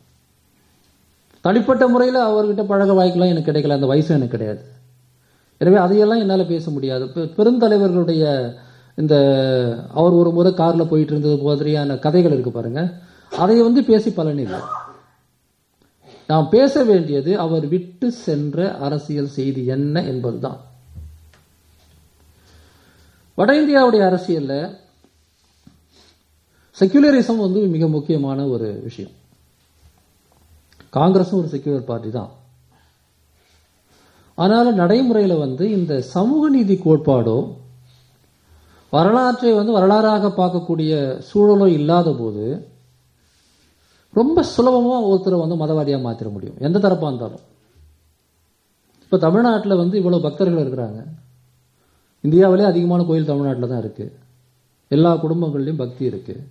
தனிப்பட்ட 1.41 1.89
முறையில் 1.89 2.21
அவர்கிட்ட 2.21 2.65
பழக 2.65 2.93
வாய்க்கெல்லாம் 2.93 3.29
எனக்கு 3.29 3.53
கிடைக்கல 3.53 3.73
அந்த 3.73 3.87
வயசும் 3.87 4.09
எனக்கு 4.09 4.29
கிடையாது. 4.29 4.65
எனவே 5.59 5.77
அதையெல்லாம் 5.77 6.19
என்னால் 6.19 6.47
பேச 6.47 6.71
முடியாது. 6.71 7.05
பெ- 7.05 7.33
பெருந்தலைவர்களுடைய 7.37 8.53
இந்த 8.95 9.15
அவர் 9.91 10.13
ஒரு 10.13 10.31
முறை 10.31 10.55
காரில் 10.55 10.87
போயிட்டு 10.87 11.17
இருந்தது 11.17 11.43
மாதிரியான 11.43 11.97
கதைகள் 11.97 12.33
இருக்கு 12.33 12.53
பாருங்க. 12.53 12.99
அதை 13.39 13.63
வந்து 13.63 13.85
பேசி 13.85 14.11
பலன் 14.11 14.39
இல்லை. 14.39 14.61
நாம் 16.27 16.49
பேச 16.49 16.85
வேண்டியது 16.85 17.39
அவர் 17.39 17.67
விட்டு 17.67 18.13
சென்ற 18.13 18.77
அரசியல் 18.77 19.27
செய்தி 19.27 19.67
என்ன 19.67 20.03
என்பதுதான். 20.03 20.61
வட 23.35 23.53
இந்தியாவுடைய 23.53 24.05
அரசியலில் 24.05 24.77
செக்யுலரிசம் 26.81 27.37
வந்து 27.37 27.61
மிக 27.61 27.89
முக்கியமான 27.89 28.47
ஒரு 28.47 28.81
விஷயம். 28.83 29.11
காங்கிரஸும் 30.93 31.33
ஒரு 31.33 31.49
செக்யூலர் 31.51 31.85
பார்ட்டி 31.85 32.11
தான். 32.11 32.31
ஆனாலும் 34.35 34.75
நடைமுறையில் 34.75 35.37
வந்து 35.37 35.71
இந்த 35.71 36.01
சமூக 36.01 36.49
நீதி 36.49 36.75
கோட்பாடோ 36.75 37.61
வரலாற்றை 38.93 39.53
வந்து 39.53 39.73
வரலாறாக 39.73 40.29
பார்க்கக்கூடிய 40.37 40.93
சூழலோ 41.33 41.67
இல்லாத 41.69 42.15
போது 42.19 42.71
ரொம்ப 44.15 44.43
சுலபமாக 44.43 45.07
ஒருத்தரை 45.07 45.39
வந்து 45.39 45.57
மதவாதியாக 45.57 46.01
மாற்றிட 46.01 46.31
முடியும். 46.31 46.57
எந்த 46.59 46.79
தரப்பாக 46.79 47.07
இருந்தாலும். 47.07 47.41
இப்போ 49.03 49.19
தமிழ்நாட்டில் 49.19 49.77
வந்து 49.77 50.01
இவ்வளோ 50.01 50.21
பக்தர்கள் 50.21 50.67
இருக்கிறாங்க. 50.67 51.01
இந்தியாவிலே 52.21 52.65
அதிகமான 52.65 53.05
கோயில் 53.05 53.25
தமிழ்நாட்டில் 53.25 53.69
தான் 53.69 53.83
இருக்குது 53.83 54.13
எல்லா 54.89 55.15
குடும்பங்கள்லேயும் 55.15 55.77
பக்தி 55.77 56.09
இருக்குது 56.09 56.43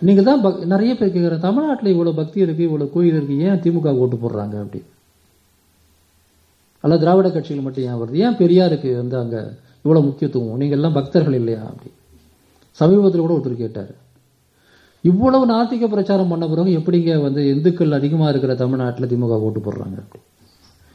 நீங்கள் 0.00 0.24
தான் 0.24 0.42
பக்- 0.44 0.64
நிறைய 0.64 0.94
பேர் 0.94 1.14
கேட்குற 1.14 1.38
தமிழ்நாட்டில் 1.38 1.96
இவ்வளோ 1.96 2.12
பக்தி 2.14 2.44
இருக்குது 2.44 2.68
இவ்வளோ 2.68 2.90
கோயில் 2.90 3.14
இருக்குது 3.14 3.38
ஏன் 3.38 3.60
திமுக 3.60 3.96
ஓட்டு 3.96 4.16
போடுறாங்க? 4.16 4.60
அப்படி. 4.60 4.84
அல்ல 6.80 6.98
திராவிட 6.98 7.30
கட்சிகள் 7.30 7.62
மட்டும் 7.62 7.84
ஏன் 7.84 7.94
வருது? 7.94 8.14
ஏன் 8.14 8.36
பெரியாருக்கு 8.36 8.96
வந்து 8.96 9.18
அங்கே 9.18 9.40
இவ்வளவு 9.82 10.06
முக்கியத்துவம். 10.06 10.56
நீங்கள் 10.56 10.78
எல்லாம் 10.78 10.92
பக்தர்கள் 10.92 11.32
இல்லையா? 11.32 11.60
அப்படி. 11.60 11.90
சமீபத்தில் 12.70 13.20
கூட 13.20 13.34
ஒருத்தர் 13.36 13.62
கேட்டார். 13.62 14.08
இவ்வளவு 15.00 15.44
நாத்திக 15.46 15.88
பிரச்சாரம் 15.88 16.28
பண்ண 16.28 16.48
பிறகு 16.48 16.70
எப்படிங்க 16.78 17.22
வந்து 17.22 17.48
இந்துக்கள் 17.54 17.92
அதிகமா 17.92 18.28
இருக்கிற 18.28 18.54
தமிழ்நாட்டில் 18.54 19.08
திமுக 19.08 19.38
ஓட்டு 19.38 19.60
போடுறாங்க? 19.60 19.98
அப்படி 20.04 20.22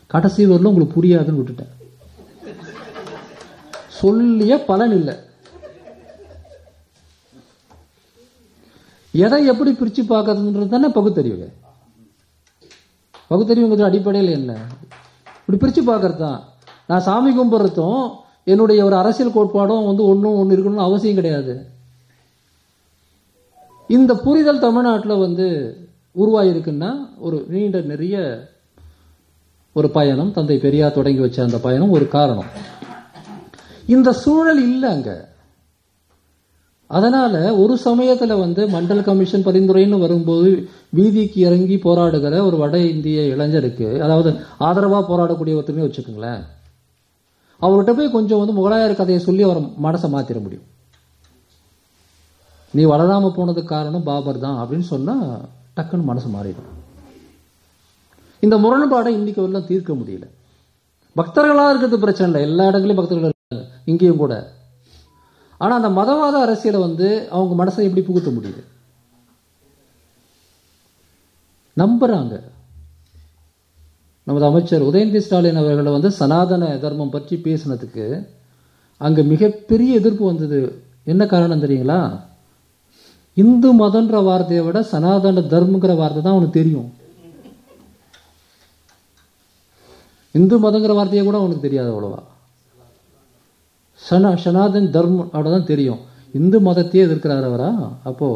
கடைசி 0.07 0.45
வரலும் 0.45 0.71
உங்களுக்கு 0.71 1.01
புரியாதுன்னு 1.01 1.39
விட்டுட்டேன். 1.39 1.73
சொல்லிய 3.87 4.65
பலன் 4.65 4.91
இல்லை. 4.91 5.15
எதை 9.11 9.45
எப்படி 9.45 9.71
பிரிச்சு 9.71 10.03
பார்க்கறதுன்றது 10.09 10.67
தானே 10.67 10.87
பகுத்தறிவு 10.87 11.51
பகுத்தறிவுங்கிறது 13.29 13.81
அடிப்படையில் 13.81 14.31
என்ன? 14.31 14.57
இப்படி 15.47 15.57
பிரிச்சு 15.61 15.83
பார்க்கறது 15.83 16.15
தான். 16.15 16.43
நான் 16.87 17.01
சாமி 17.01 17.31
கும்பிட்றதும் 17.37 18.23
என்னுடைய 18.45 18.85
ஒரு 18.85 18.95
அரசியல் 18.95 19.31
கோட்பாடும் 19.31 19.85
வந்து 19.85 20.03
ஒன்றும் 20.03 20.35
ஒன்று 20.35 20.57
இருக்கணும்னு 20.57 20.87
அவசியம் 20.89 21.15
கிடையாது. 21.15 21.65
இந்த 23.87 24.13
புரிதல் 24.13 24.59
தமிழ்நாட்டில் 24.59 25.17
வந்து 25.17 25.77
உருவாயிருக்குன்னா 26.15 26.95
ஒரு 27.17 27.45
நீண்ட 27.47 27.81
நிறைய 27.81 28.47
ஒரு 29.73 29.89
பயணம் 29.89 30.33
தந்தை 30.33 30.57
பெரியார் 30.57 30.91
தொடங்கி 30.91 31.19
வச்ச 31.19 31.43
அந்த 31.43 31.57
பயணம் 31.57 31.89
ஒரு 31.89 32.07
காரணம். 32.07 32.45
இந்த 33.85 34.11
சூழல் 34.11 34.61
இல்லை 34.61 34.89
அங்க. 34.89 35.27
அதனால 36.87 37.55
ஒரு 37.55 37.79
சமயத்துல 37.85 38.39
வந்து 38.39 38.67
மண்டல் 38.67 39.03
கமிஷன் 39.03 39.45
பரிந்துரைன்னு 39.45 39.99
வரும்போது 39.99 40.69
வீதிக்கு 40.95 41.37
இறங்கி 41.37 41.75
போராடுகிற 41.75 42.45
ஒரு 42.45 42.57
வட 42.57 42.77
இந்திய 42.77 43.35
இளைஞருக்கு 43.35 43.99
அதாவது 43.99 44.31
ஆதரவா 44.59 45.03
போராடக்கூடிய 45.09 45.55
ஒருத்தருமே 45.55 45.85
வச்சுக்கோங்களேன் 45.87 46.41
அவர்கிட்ட 47.61 47.93
போய் 47.93 48.11
கொஞ்சம் 48.11 48.45
வந்து 48.45 48.53
முகலாயர் 48.53 48.95
கதையை 48.95 49.23
சொல்லி 49.23 49.43
அவர் 49.43 49.61
மனசை 49.61 50.07
மாத்திர 50.07 50.41
முடியும். 50.41 50.73
நீ 52.71 52.85
வளராம 52.85 53.31
போனதுக்கு 53.37 53.63
காரணம் 53.63 54.03
பாபர் 54.03 54.39
தான் 54.39 54.67
அப்படின்னு 54.67 54.79
சொன்னா 54.79 55.39
டக்குன்னு 55.75 56.03
மனசு 56.03 56.27
மாறிடும். 56.27 56.71
இந்த 58.39 58.57
முரண்பாடை 58.57 59.07
இன்னைக்கு 59.07 59.41
வரலாம் 59.41 59.67
தீர்க்க 59.67 59.93
முடியல. 59.93 60.27
பக்தர்களா 61.15 61.69
இருக்கிறது 61.69 61.99
பிரச்சனை 61.99 62.33
இல்லை. 62.33 62.49
எல்லா 62.49 62.67
இடங்களையும் 62.67 62.95
பக்தர்கள் 62.95 63.31
இருக்காங்க. 63.31 63.81
இங்கேயும் 63.85 64.17
கூட. 64.17 64.51
ஆனா 65.57 65.75
அந்த 65.75 65.89
மதவாத 65.89 66.41
அரசியலை 66.41 66.79
வந்து 66.79 67.29
அவங்க 67.29 67.65
மனசை 67.65 67.77
எப்படி 67.77 68.01
புகுத்த 68.01 68.29
முடியுது? 68.29 68.63
நம்புறாங்க. 71.77 72.41
நமது 74.27 74.45
அமைச்சர் 74.45 74.87
உதயநிதி 74.89 75.19
ஸ்டாலின் 75.25 75.59
அவர்களை 75.61 75.91
வந்து 75.91 76.11
சனாதன 76.11 76.69
தர்மம் 76.83 77.11
பற்றி 77.15 77.35
பேசினதுக்கு 77.43 78.05
அங்க 78.97 79.21
மிகப்பெரிய 79.31 79.99
எதிர்ப்பு 79.99 80.25
வந்தது. 80.25 80.59
என்ன 81.03 81.25
காரணம் 81.25 81.63
தெரியுங்களா? 81.63 81.99
இந்து 83.33 83.69
மதன்ற 83.81 84.23
வார்த்தையை 84.23 84.65
விட 84.65 84.79
சனாதன 84.93 85.41
தர்மங்கிற 85.53 85.95
வார்த்தை 86.01 86.21
தான் 86.21 86.35
அவனுக்கு 86.35 86.59
தெரியும். 86.59 86.87
இந்து 90.39 90.55
மதங்கிற 90.65 90.93
வார்த்தையை 90.99 91.25
கூட 91.25 91.37
அவனுக்கு 91.37 91.65
தெரியாது 91.67 91.89
அவ்வளோவா? 91.91 92.21
சனா 94.09 94.31
சனாதன் 94.45 94.89
தர்மம் 94.89 95.29
அவ்வளோதான் 95.33 95.71
தெரியும். 95.73 96.01
இந்து 96.39 96.57
மதத்தையே 96.59 97.05
எதிர்க்கிறார் 97.07 97.49
அவரா? 97.51 97.71
அப்போ 98.03 98.27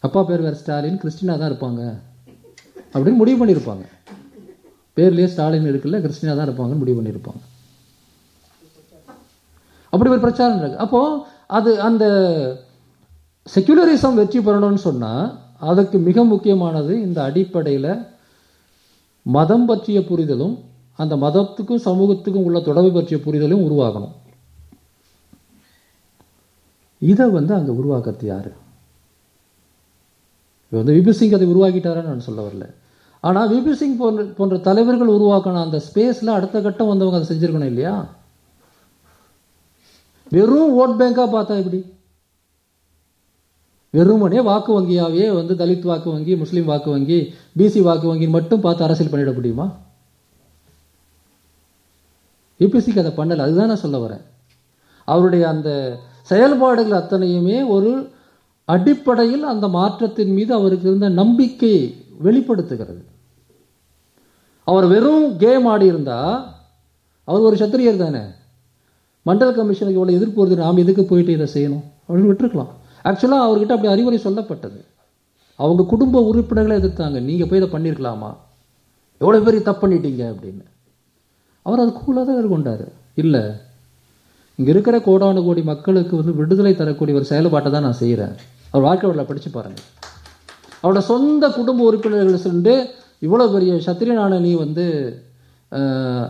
அப்பா 0.00 0.22
பேர் 0.22 0.46
வேற 0.46 0.54
ஸ்டாலின் 0.54 1.00
கிறிஸ்டினா 1.02 1.34
தான் 1.38 1.50
இருப்பாங்க. 1.52 1.82
அப்படின்னு 2.94 3.20
முடிவு 3.22 3.38
பண்ணியிருப்பாங்க. 3.40 3.84
பேர்லேயே 4.96 5.28
ஸ்டாலின் 5.32 5.70
இருக்குல்ல 5.70 6.00
கிறிஸ்டினாக 6.04 6.34
தான் 6.36 6.48
இருப்பாங்கன்னு 6.48 6.82
முடிவு 6.82 6.98
பண்ணியிருப்பாங்க. 6.98 7.42
அப்படி 9.92 10.10
ஒரு 10.14 10.24
பிரச்சாரம் 10.26 10.60
இருக்கு. 10.60 10.82
அப்போ 10.84 11.00
அது 11.58 11.70
அந்த 11.88 12.04
செக்யுலரிசம் 13.54 14.18
வெற்றி 14.20 14.38
பெறணும்னு 14.40 14.82
சொன்னால் 14.88 15.24
அதுக்கு 15.70 15.96
மிக 16.08 16.24
முக்கியமானது 16.32 16.92
இந்த 17.06 17.18
அடிப்படையில் 17.28 17.90
மதம் 19.26 19.66
பற்றிய 19.68 19.98
புரிதலும் 20.10 20.54
அந்த 21.02 21.14
மதத்துக்கும் 21.24 21.84
சமூகத்துக்கும் 21.86 22.46
உள்ள 22.48 22.58
தொடர்பு 22.68 22.90
பற்றிய 22.96 23.18
புரிதலும் 23.26 23.64
உருவாகணும் 23.66 24.14
இதை 27.10 27.26
வந்து 27.36 27.52
அங்கே 27.56 27.72
உருவாக்குறது 27.80 28.26
யார்? 28.32 28.50
இப்போ 30.64 30.76
வந்து 30.80 30.96
விபு 30.98 31.12
சிங் 31.18 31.36
அதை 31.38 31.46
உருவாக்கிட்டாரான்னு 31.52 32.12
நான் 32.12 32.26
சொல்ல 32.28 32.42
வரல. 32.46 32.66
ஆனால் 33.24 33.50
விபி 33.50 33.72
சிங் 33.72 33.96
போன்ற 33.96 34.22
போன்ற 34.22 34.56
தலைவர்கள் 34.56 35.08
உருவாக்கணும். 35.08 35.62
அந்த 35.62 35.82
ஸ்பேஸில் 35.86 36.36
அடுத்த 36.36 36.60
கட்டம் 36.60 36.86
வந்தவங்க 36.86 37.18
அதை 37.18 37.28
செஞ்சுருக்கணும் 37.30 37.64
இல்லையா? 37.64 37.94
வெறும் 40.30 40.74
ஓட் 40.80 41.00
பேங்காக 41.00 41.26
பார்த்தா 41.26 41.56
எப்படி? 41.58 41.92
வெறுமனே 43.90 44.40
வாக்கு 44.40 44.70
வங்கியாகவே 44.80 45.34
வந்து 45.34 45.54
தலித் 45.54 45.82
வாக்கு 45.82 46.10
வங்கி 46.10 46.36
முஸ்லீம் 46.36 46.64
வாக்கு 46.64 46.90
வங்கி 46.90 47.34
பிசி 47.58 47.82
வாக்கு 47.82 48.06
வங்கி 48.06 48.28
மட்டும் 48.28 48.60
பார்த்து 48.60 48.84
அரசியல் 48.84 49.12
பண்ணிட 49.12 49.34
முடியுமா? 49.34 49.66
யூபிசிக்கு 52.58 52.98
அதை 52.98 53.12
பண்ணலை. 53.16 53.38
அதுதான் 53.38 53.66
நான் 53.66 53.84
சொல்ல 53.84 53.98
வரேன். 54.06 54.24
அவருடைய 55.04 55.48
அந்த 55.48 55.98
செயல்பாடுகள் 56.22 57.00
அத்தனையுமே 57.00 57.68
ஒரு 57.68 58.10
அடிப்படையில் 58.64 59.42
அந்த 59.42 59.68
மாற்றத்தின் 59.68 60.32
மீது 60.32 60.54
அவருக்கு 60.54 60.88
இருந்த 60.88 61.08
நம்பிக்கையை 61.08 61.82
வெளிப்படுத்துகிறது. 62.18 63.02
அவர் 64.64 64.86
வெறும் 64.86 65.36
கேம் 65.36 65.66
ஆடி 65.66 65.86
இருந்தா 65.86 66.18
அவர் 67.24 67.40
ஒரு 67.40 67.56
சத்திரியர் 67.56 67.96
தானே? 67.96 68.22
மண்டல 69.22 69.50
கமிஷனுக்கு 69.50 69.98
இவ்வளோ 70.00 70.16
எதிர்ப்பு 70.18 70.46
வருது 70.46 70.56
நாம் 70.56 70.76
எதுக்கு 70.76 71.04
போயிட்டு 71.04 71.32
இதை 71.32 71.46
செய்யணும்? 71.54 71.84
அப்படின்னு 72.08 72.30
விட்டுருக்கலாம். 72.30 72.72
ஆக்சுவலாக 73.04 73.46
அவர்கிட்ட 73.46 73.74
அப்படி 73.76 73.86
அறிவுரை 73.86 74.18
சொல்லப்பட்டது. 74.24 74.80
அவங்க 75.56 75.82
குடும்ப 75.82 76.20
உறுப்பினர்களை 76.20 76.76
எதிர்த்தாங்க. 76.80 77.20
நீங்கள் 77.20 77.48
போய் 77.48 77.60
இதை 77.60 77.70
பண்ணியிருக்கலாமா 77.74 78.30
எவ்வளோ 79.20 79.40
பேர் 79.40 79.62
தப்பு 79.62 79.82
பண்ணிட்டீங்க 79.82 80.22
அப்படின்னு. 80.32 80.64
அவர் 81.62 81.82
அது 81.82 81.92
கூலாக 81.98 82.24
தான் 82.28 82.38
எதிர்கொண்டாரு. 82.40 82.86
இல்லை 83.14 83.42
இங்கே 84.58 84.70
இருக்கிற 84.70 84.96
கோடான 84.98 85.42
கோடி 85.42 85.62
மக்களுக்கு 85.62 86.16
வந்து 86.16 86.34
விடுதலை 86.34 86.74
தரக்கூடிய 86.74 87.16
ஒரு 87.16 87.24
செயல்பாட்டை 87.24 87.70
தான் 87.72 87.82
நான் 87.82 88.00
செய்கிறேன் 88.02 88.34
அவர் 88.70 88.84
வாழ்க்கை 88.86 89.06
வரலாறு 89.10 89.28
படிச்சு 89.28 89.50
அவரோட 90.84 90.98
சொந்த 90.98 91.48
குடும்ப 91.48 91.84
உறுப்பினர்கள் 91.84 92.44
சென்று 92.46 92.74
இவ்வளோ 93.22 93.44
பெரிய 93.52 93.74
சத்திரியனான 93.86 94.40
நீ 94.46 94.52
வந்து 94.64 94.86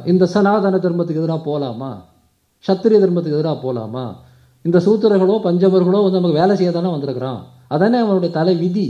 இந்த 0.05 0.25
சனாதன 0.35 0.77
தர்மத்துக்கு 0.85 1.23
எதிராக 1.23 1.41
போகலாமா 1.49 1.91
சத்திரிய 2.69 2.99
தர்மத்துக்கு 3.05 3.39
எதிராக 3.39 3.59
போகலாமா 3.65 4.05
இந்த 4.65 4.79
சூத்திரர்களோ 4.85 5.35
பஞ்சவர்களோ 5.47 5.99
வந்து 6.05 6.19
நமக்கு 6.19 6.41
வேலை 6.41 6.55
செய்ய 6.57 6.71
தானே 6.73 6.91
வந்திருக்கிறான். 6.91 7.41
அதானே 7.75 7.99
அவனுடைய 8.05 8.31
தலைவிதி. 8.39 8.87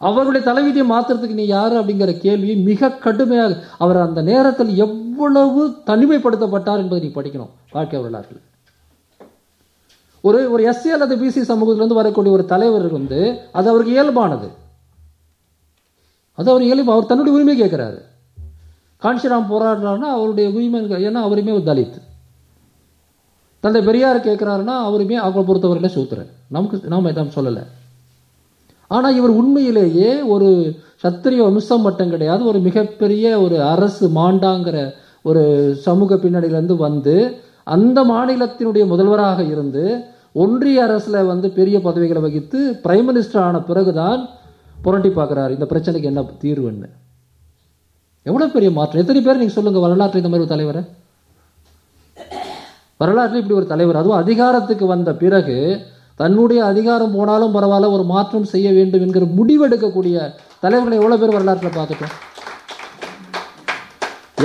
அவருடைய 0.00 0.42
தலைவிதியை 0.46 0.86
மாத்துறதுக்கு 0.90 1.38
நீ 1.40 1.44
யார் 1.46 1.74
அப்படிங்கிற 1.80 2.12
கேள்வி 2.24 2.56
மிக 2.68 2.90
கடுமையாக 3.04 3.60
அவர் 3.84 3.98
அந்த 4.06 4.20
நேரத்தில் 4.30 4.72
எவ்வளவு 4.86 5.62
தனிமைப்படுத்தப்பட்டார் 5.90 6.82
என்பதை 6.82 7.00
நீ 7.04 7.10
படிக்கணும் 7.14 7.52
வாழ்க்கை 7.72 8.00
வரலாற்றில். 8.00 8.42
ஒரு 10.24 10.38
ஒரு 10.52 10.62
எஸ்சி 10.70 10.88
அல்லது 10.94 11.16
பிசி 11.16 11.42
சமூகத்திலிருந்து 11.50 12.00
வரக்கூடிய 12.00 12.34
ஒரு 12.36 12.44
தலைவர் 12.52 12.86
வந்து 12.98 13.20
அது 13.58 13.66
அவருக்கு 13.72 13.96
இயல்பானது. 13.96 14.48
அது 16.38 16.50
அவர் 16.50 16.62
இயல்பு 16.62 16.92
அவர் 16.92 17.10
தன்னுடைய 17.10 17.34
உரிமை 17.38 17.54
கேட்குறாரு. 17.62 17.98
காஞ்சிராம் 19.02 19.50
போராடுறாருன்னா 19.52 20.08
அவருடைய 20.16 20.46
உரிமை 20.50 20.80
ஏன்னா 21.06 21.22
அவருமே 21.26 21.52
ஒரு 21.58 21.64
தலித். 21.70 21.96
தந்தை 23.64 23.80
பெரியார் 23.82 24.26
கேட்குறாருன்னா 24.26 24.74
அவருமே 24.88 25.16
அவரை 25.26 25.42
பொறுத்தவரையில் 25.44 25.94
சூத்துறேன் 25.96 26.30
நமக்கு 26.48 26.80
நாம் 26.88 27.10
எதாவது 27.12 27.36
சொல்லலை. 27.36 27.62
ஆனால் 28.88 29.16
இவர் 29.16 29.30
உண்மையிலேயே 29.30 30.10
ஒரு 30.34 30.48
சத்திரிய 31.02 31.40
வம்சம் 31.46 31.80
மட்டும் 31.80 32.10
கிடையாது. 32.10 32.42
ஒரு 32.44 32.58
மிகப்பெரிய 32.58 33.24
ஒரு 33.40 33.56
அரசு 33.62 34.08
மாண்டாங்கிற 34.08 34.76
ஒரு 35.22 35.42
சமூக 35.86 36.14
பின்னணியிலேருந்து 36.14 36.76
வந்து 36.76 37.16
அந்த 37.64 37.98
மாநிலத்தினுடைய 38.04 38.84
முதல்வராக 38.86 39.42
இருந்து 39.44 39.84
ஒன்றிய 40.32 40.82
அரசில் 40.82 41.24
வந்து 41.24 41.48
பெரிய 41.50 41.76
பதவிகளை 41.80 42.22
வகித்து 42.22 42.58
பிரைம் 42.84 43.06
மினிஸ்டர் 43.08 43.38
ஆன 43.38 43.60
பிறகுதான் 43.60 44.20
புரட்டி 44.84 45.08
பார்க்குறாரு 45.08 45.54
இந்த 45.56 45.66
பிரச்சனைக்கு 45.72 46.10
என்ன 46.12 46.22
தீர்வுன்னு 46.44 46.88
எவ்வளோ 48.28 48.46
பெரிய 48.54 48.70
மாற்றம்? 48.76 49.00
எத்தனை 49.02 49.20
பேர் 49.22 49.40
நீங்கள் 49.40 49.56
சொல்லுங்க 49.56 49.80
வரலாற்று 49.86 50.20
இந்த 50.20 50.30
மாதிரி 50.30 50.44
ஒரு 50.44 50.54
தலைவரை? 50.54 50.82
வரலாற்றில் 53.00 53.40
இப்படி 53.40 53.58
ஒரு 53.58 53.66
தலைவர். 53.72 54.00
அதுவும் 54.00 54.22
அதிகாரத்துக்கு 54.22 54.86
வந்த 54.86 55.10
பிறகு 55.22 55.56
தன்னுடைய 56.20 56.60
அதிகாரம் 56.64 57.14
போனாலும் 57.16 57.54
பரவாயில்ல 57.56 57.90
ஒரு 57.96 58.04
மாற்றம் 58.12 58.50
செய்ய 58.52 58.68
வேண்டும் 58.78 59.04
என்கிற 59.06 59.24
முடிவெடுக்கக்கூடிய 59.38 60.16
தலைவர்களை 60.64 60.98
எவ்வளோ 61.00 61.18
பேர் 61.22 61.36
வரலாற்றில் 61.36 61.76
பார்த்துட்டோம்? 61.78 62.14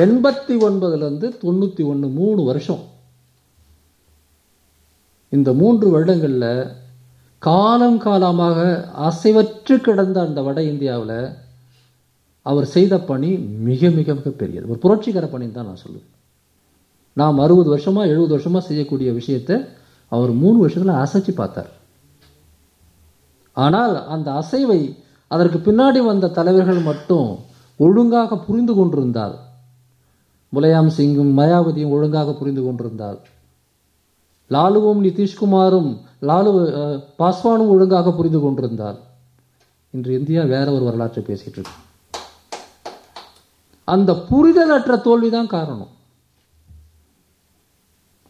எண்பத்தி 0.03 0.53
ஒன்பதுல 0.67 1.05
இருந்து 1.07 1.27
ஒன்று 1.91 2.07
மூணு 2.19 2.41
வருஷம். 2.43 2.83
இந்த 5.29 5.49
மூன்று 5.61 5.87
வருடங்களில் 5.89 6.51
காலம் 7.41 7.97
காலமாக 7.97 8.59
அசைவற்று 9.07 9.75
கிடந்த 9.81 10.17
அந்த 10.21 10.39
வட 10.41 10.59
இந்தியாவில் 10.63 11.17
அவர் 12.45 12.67
செய்த 12.75 12.93
பணி 12.99 13.29
மிக 13.67 13.89
மிக 13.89 14.13
மிக 14.19 14.29
பெரியது. 14.41 14.65
ஒரு 14.71 14.79
புரட்சிகர 14.83 15.25
பணின்னு 15.31 15.57
தான் 15.57 15.69
நான் 15.69 15.83
சொல்லுவேன். 15.85 16.09
நாம் 17.17 17.41
அறுபது 17.45 17.69
வருஷமாக 17.69 18.11
எழுபது 18.11 18.31
வருஷமாக 18.35 18.63
செய்யக்கூடிய 18.67 19.09
விஷயத்தை 19.13 19.55
அவர் 20.11 20.31
மூணு 20.43 20.57
வருஷத்தில் 20.59 21.01
அசைச்சு 21.03 21.33
பார்த்தார். 21.33 21.71
ஆனால் 23.57 23.95
அந்த 24.13 24.27
அசைவை 24.41 24.79
அதற்கு 25.31 25.59
பின்னாடி 25.67 25.99
வந்த 26.05 26.31
தலைவர்கள் 26.37 26.81
மட்டும் 26.81 27.29
ஒழுங்காக 27.79 28.37
புரிந்து 28.47 28.73
கொண்டிருந்தால் 28.73 29.35
முலையாம் 30.53 30.93
சிங்கும் 30.97 31.33
மயாவதியும் 31.39 31.93
ஒழுங்காக 31.95 32.33
புரிந்து 32.33 32.61
கொண்டிருந்தால் 32.63 33.19
லாலுவும் 34.55 35.01
நிதிஷ்குமாரும் 35.07 35.91
லாலு 36.29 36.51
பாஸ்வானும் 37.21 37.71
ஒழுங்காக 37.75 38.11
புரிந்து 38.17 38.39
கொண்டிருந்தால் 38.39 38.99
இன்று 39.95 40.11
இந்தியா 40.19 40.41
வேற 40.53 40.67
ஒரு 40.75 40.83
வரலாற்றை 40.87 41.21
பேசிட்டு 41.27 41.57
இருக்கு. 41.57 41.77
அந்த 43.87 44.11
புரிதலற்ற 44.29 44.95
தோல்விதான் 45.07 45.51
காரணம். 45.55 45.91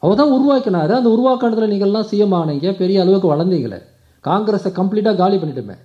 அவர் 0.04 0.20
தான் 0.20 0.36
உருவாக்கினாரு. 0.38 0.92
அந்த 1.00 1.10
உருவாக்கினதுல 1.16 1.72
நீங்கள்லாம் 1.72 2.10
சிஎம் 2.12 2.36
ஆனீங்க 2.40 2.70
பெரிய 2.82 3.02
அளவுக்கு 3.04 3.34
வளர்ந்தீங்களே 3.34 3.80
காங்கிரஸை 4.26 4.72
கம்ப்ளீட்டாக 4.80 5.20
காலி 5.22 5.38
பண்ணிட்டுமே. 5.38 5.76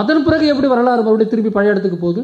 அதன் 0.00 0.24
பிறகு 0.26 0.46
எப்படி 0.52 0.68
வரலாறு 0.72 1.02
மறுபடியும் 1.02 1.32
திருப்பி 1.32 1.50
பழைய 1.50 1.74
இடத்துக்கு 1.74 1.98
போகுது? 2.04 2.22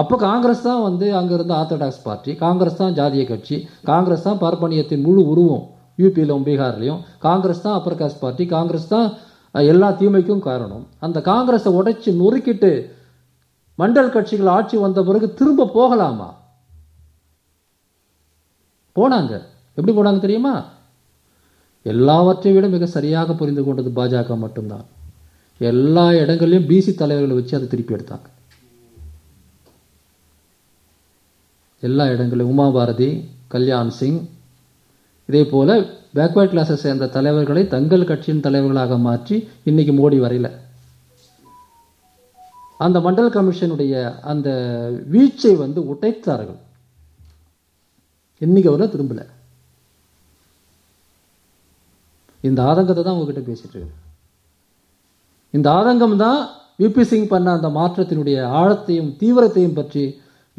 அப்போ 0.00 0.14
காங்கிரஸ் 0.28 0.66
தான் 0.68 0.82
வந்து 0.86 1.06
அங்கே 1.18 1.34
இருந்த 1.38 1.54
ஆர்த்தடாக்ஸ் 1.60 2.02
பார்ட்டி 2.06 2.32
காங்கிரஸ் 2.44 2.80
தான் 2.80 2.96
ஜாதிய 2.98 3.24
கட்சி 3.28 3.56
காங்கிரஸ் 3.90 4.26
தான் 4.28 4.40
பார்ப்பனியத்தின் 4.44 5.04
முழு 5.06 5.22
உருவம் 5.32 5.64
யூபியிலும் 6.02 6.46
பீகார்லேயும் 6.48 7.02
காங்கிரஸ் 7.26 7.64
தான் 7.66 7.76
அப்பர் 7.78 8.00
காஸ்ட் 8.00 8.22
பார்ட்டி 8.24 8.44
காங்கிரஸ் 8.54 8.88
தான் 8.94 9.08
எல்லா 9.54 9.88
தீமைக்கும் 10.00 10.46
காரணம். 10.48 10.84
அந்த 11.06 11.18
காங்கிரஸை 11.30 11.70
உடைச்சி 11.80 12.10
நொறுக்கிட்டு 12.20 12.70
மண்டல் 13.78 14.14
கட்சிகள் 14.14 14.50
ஆட்சி 14.56 14.76
வந்த 14.84 15.00
பிறகு 15.08 15.26
திரும்ப 15.38 15.68
போகலாமா? 15.76 16.28
போனாங்க. 18.96 19.32
எப்படி 19.76 19.94
போனாங்க 19.96 20.20
தெரியுமா? 20.26 20.54
எல்லாவற்றை 21.92 22.50
விட 22.52 22.66
மிக 22.74 22.86
சரியாக 22.96 23.34
புரிந்து 23.40 23.62
கொண்டது 23.64 23.90
பாஜக 23.98 24.36
மட்டும்தான். 24.44 24.84
எல்லா 25.60 26.06
இடங்கள்லையும் 26.22 26.68
பிசி 26.70 26.92
தலைவர்களை 26.94 27.34
வச்சு 27.38 27.56
அதை 27.58 27.68
திருப்பி 27.68 27.96
எடுத்தாங்க. 27.96 28.28
எல்லா 31.88 32.04
இடங்களிலும். 32.14 32.50
உமாபாரதி 32.54 33.08
கல்யாண் 33.54 33.92
சிங். 33.98 34.20
இதே 35.28 35.42
போல் 35.52 35.74
பேக்வர்ட் 36.16 36.52
கிளாஸை 36.54 36.76
சேர்ந்த 36.82 37.06
தலைவர்களை 37.16 37.62
தங்கள் 37.74 38.08
கட்சியின் 38.10 38.44
தலைவர்களாக 38.46 38.98
மாற்றி 39.06 39.36
இன்னைக்கு 39.70 39.92
மோடி 40.00 40.18
வரையில். 40.24 40.50
அந்த 42.84 42.98
மண்டல் 43.06 43.34
கமிஷனுடைய 43.36 43.94
அந்த 44.32 44.48
வீச்சை 45.12 45.52
வந்து 45.62 45.80
உடைத்தார்கள். 45.92 46.60
இன்னைக்கு 48.44 48.70
அவரை 48.70 48.86
திரும்பல. 48.94 49.22
இந்த 52.48 52.60
ஆதங்கத்தை 52.70 53.02
தான் 53.02 53.16
உங்ககிட்ட 53.16 53.42
பேசிட்டு 53.50 53.76
இருக்கு 53.76 54.02
இந்த 55.56 55.68
ஆதங்கம் 55.78 56.16
தான் 56.24 56.40
விபி 56.82 57.02
சிங் 57.10 57.32
பண்ண 57.32 57.48
அந்த 57.56 57.68
மாற்றத்தினுடைய 57.78 58.38
ஆழத்தையும் 58.60 59.10
தீவிரத்தையும் 59.20 59.76
பற்றி 59.80 60.02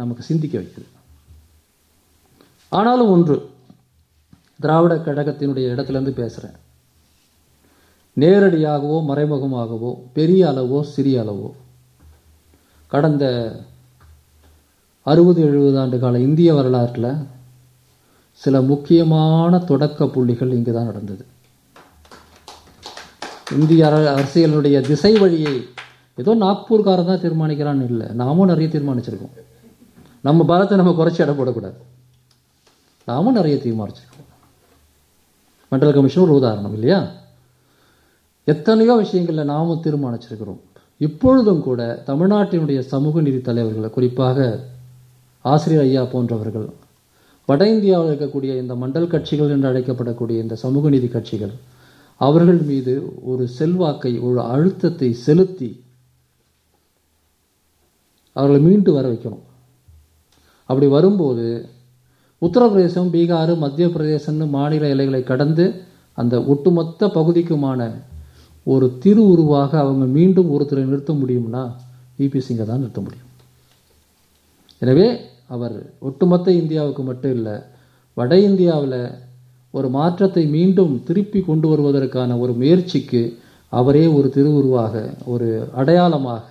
நமக்கு 0.01 0.23
சிந்திக்க 0.29 0.55
வைக்குது. 0.59 0.87
ஆனாலும் 2.69 3.09
ஒன்று 3.09 3.49
திராவிட 4.59 4.95
கழகத்தினுடைய 4.95 5.75
இடத்துலேருந்து 5.75 6.09
பேசுகிறேன் 6.09 6.55
நேரடியாகவோ 8.19 9.03
மறைமுகமாகவோ 9.03 9.93
பெரிய 10.13 10.47
அளவோ 10.47 10.81
சிறிய 10.81 11.23
அளவோ. 11.23 11.51
கடந்த 12.87 13.55
அறுபது 15.01 15.41
எழுபது 15.41 15.79
ஆண்டு 15.79 15.99
கால 15.99 16.19
இந்திய 16.19 16.53
வரலாற்றில் 16.53 17.13
சில 18.31 18.61
முக்கியமான 18.61 19.57
தொடக்க 19.57 20.07
புள்ளிகள் 20.07 20.51
இங்கு 20.51 20.73
தான் 20.73 20.85
நடந்தது. 20.85 21.25
இந்திய 23.51 23.87
அர- 23.87 24.81
திசை 24.81 25.17
வழியை 25.17 25.65
ஏதோ 26.15 26.35
நாக்பூர்காரன் 26.35 27.05
தான் 27.05 27.19
தீர்மானிக்கிறான்னு 27.19 27.83
இல்லை. 27.83 28.07
நாமும் 28.07 28.47
நிறைய 28.47 28.69
தீர்மானிச்சிருக்கோம். 28.69 29.39
நம்ம 30.21 30.43
பலத்தை 30.43 30.75
நம்ம 30.75 30.91
குறைச்சி 30.91 31.21
இடம் 31.21 31.39
போடக்கூடாது. 31.39 31.73
நாமும் 33.05 33.33
நிறைய 33.33 33.57
தீர்மானிச்சிருக்கோம் 33.57 34.29
மண்டல் 35.71 35.93
கமிஷன் 35.93 36.23
ஒரு 36.23 36.33
உதாரணம் 36.33 36.73
இல்லையா? 36.73 36.99
எத்தனையோ 38.43 38.93
விஷயங்களில் 38.95 39.51
நாமும் 39.53 39.83
தீர்மானிச்சிருக்கிறோம். 39.83 40.61
இப்பொழுதும் 40.97 41.61
கூட 41.61 42.03
தமிழ்நாட்டினுடைய 42.05 42.79
சமூக 42.79 43.21
நீதி 43.21 43.41
தலைவர்கள் 43.41 43.89
குறிப்பாக 43.89 44.59
ஆசிரியர் 45.41 45.85
ஐயா 45.85 46.03
போன்றவர்கள் 46.03 46.67
வட 47.45 47.69
இந்தியாவில் 47.69 48.11
இருக்கக்கூடிய 48.11 48.51
இந்த 48.61 48.73
மண்டல் 48.75 49.07
கட்சிகள் 49.07 49.49
என்று 49.49 49.69
அழைக்கப்படக்கூடிய 49.71 50.37
இந்த 50.43 50.55
சமூக 50.55 50.89
நீதி 50.89 51.07
கட்சிகள் 51.07 51.53
அவர்கள் 52.17 52.61
மீது 52.61 52.93
ஒரு 53.23 53.47
செல்வாக்கை 53.47 54.19
ஒரு 54.19 54.41
அழுத்தத்தை 54.41 55.13
செலுத்தி 55.13 55.69
அவர்களை 58.33 58.61
மீண்டு 58.61 58.91
வர 58.93 59.09
வைக்கணும். 59.09 59.43
அப்படி 60.69 60.87
வரும்போது 60.87 61.45
உத்தரப்பிரதேசம் 62.45 63.11
பீகார் 63.15 63.53
மத்திய 63.63 63.87
பிரதேசம்னு 63.95 64.47
மாநில 64.57 64.89
எல்லைகளை 64.93 65.21
கடந்து 65.31 65.65
அந்த 66.17 66.35
ஒட்டுமொத்த 66.53 67.07
பகுதிக்குமான 67.17 67.81
ஒரு 68.67 68.85
திரு 69.03 69.23
உருவாக 69.33 69.71
அவங்க 69.83 70.05
மீண்டும் 70.17 70.51
ஒருத்தரை 70.55 70.83
நிறுத்த 70.89 71.13
முடியும்னா 71.21 71.63
விபி 72.19 72.39
சிங்கை 72.47 72.65
தான் 72.65 72.81
நிறுத்த 72.83 73.01
முடியும். 73.05 73.31
எனவே 74.81 75.07
அவர் 75.55 75.77
ஒட்டுமொத்த 76.07 76.47
இந்தியாவுக்கு 76.61 77.03
மட்டும் 77.09 77.33
இல்லை 77.37 77.55
வட 78.17 78.31
இந்தியாவில் 78.49 78.99
ஒரு 79.73 79.87
மாற்றத்தை 79.97 80.43
மீண்டும் 80.55 80.93
திருப்பி 81.07 81.39
கொண்டு 81.41 81.67
வருவதற்கான 81.71 82.37
ஒரு 82.43 82.53
முயற்சிக்கு 82.61 83.21
அவரே 83.73 84.03
ஒரு 84.17 84.27
திருவுருவாக 84.35 84.95
ஒரு 85.33 85.47
அடையாளமாக 85.79 86.47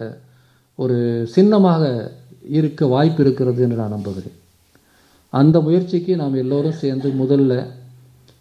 ஒரு 0.79 0.97
சின்னமாக 1.35 1.83
இருக்க 2.59 2.87
வாய்ப்பு 2.95 3.23
இருக்கிறது 3.25 3.61
என்று 3.65 3.81
நான் 3.83 3.95
நம்புகிறேன். 3.97 4.37
அந்த 5.35 5.61
முயற்சிக்கு 5.61 6.13
நாம் 6.17 6.35
எல்லோரும் 6.35 6.81
சேர்ந்து 6.83 7.09
முதல்ல 7.23 7.55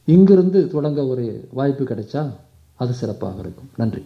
இங்கிருந்து 0.07 0.59
தொடங்க 0.67 1.01
ஒரு 1.05 1.25
வாய்ப்பு 1.51 1.83
கிடைச்சா 1.83 2.23
அது 2.79 2.93
சிறப்பாக 2.93 3.39
இருக்கும். 3.39 3.69
நன்றி. 3.77 4.03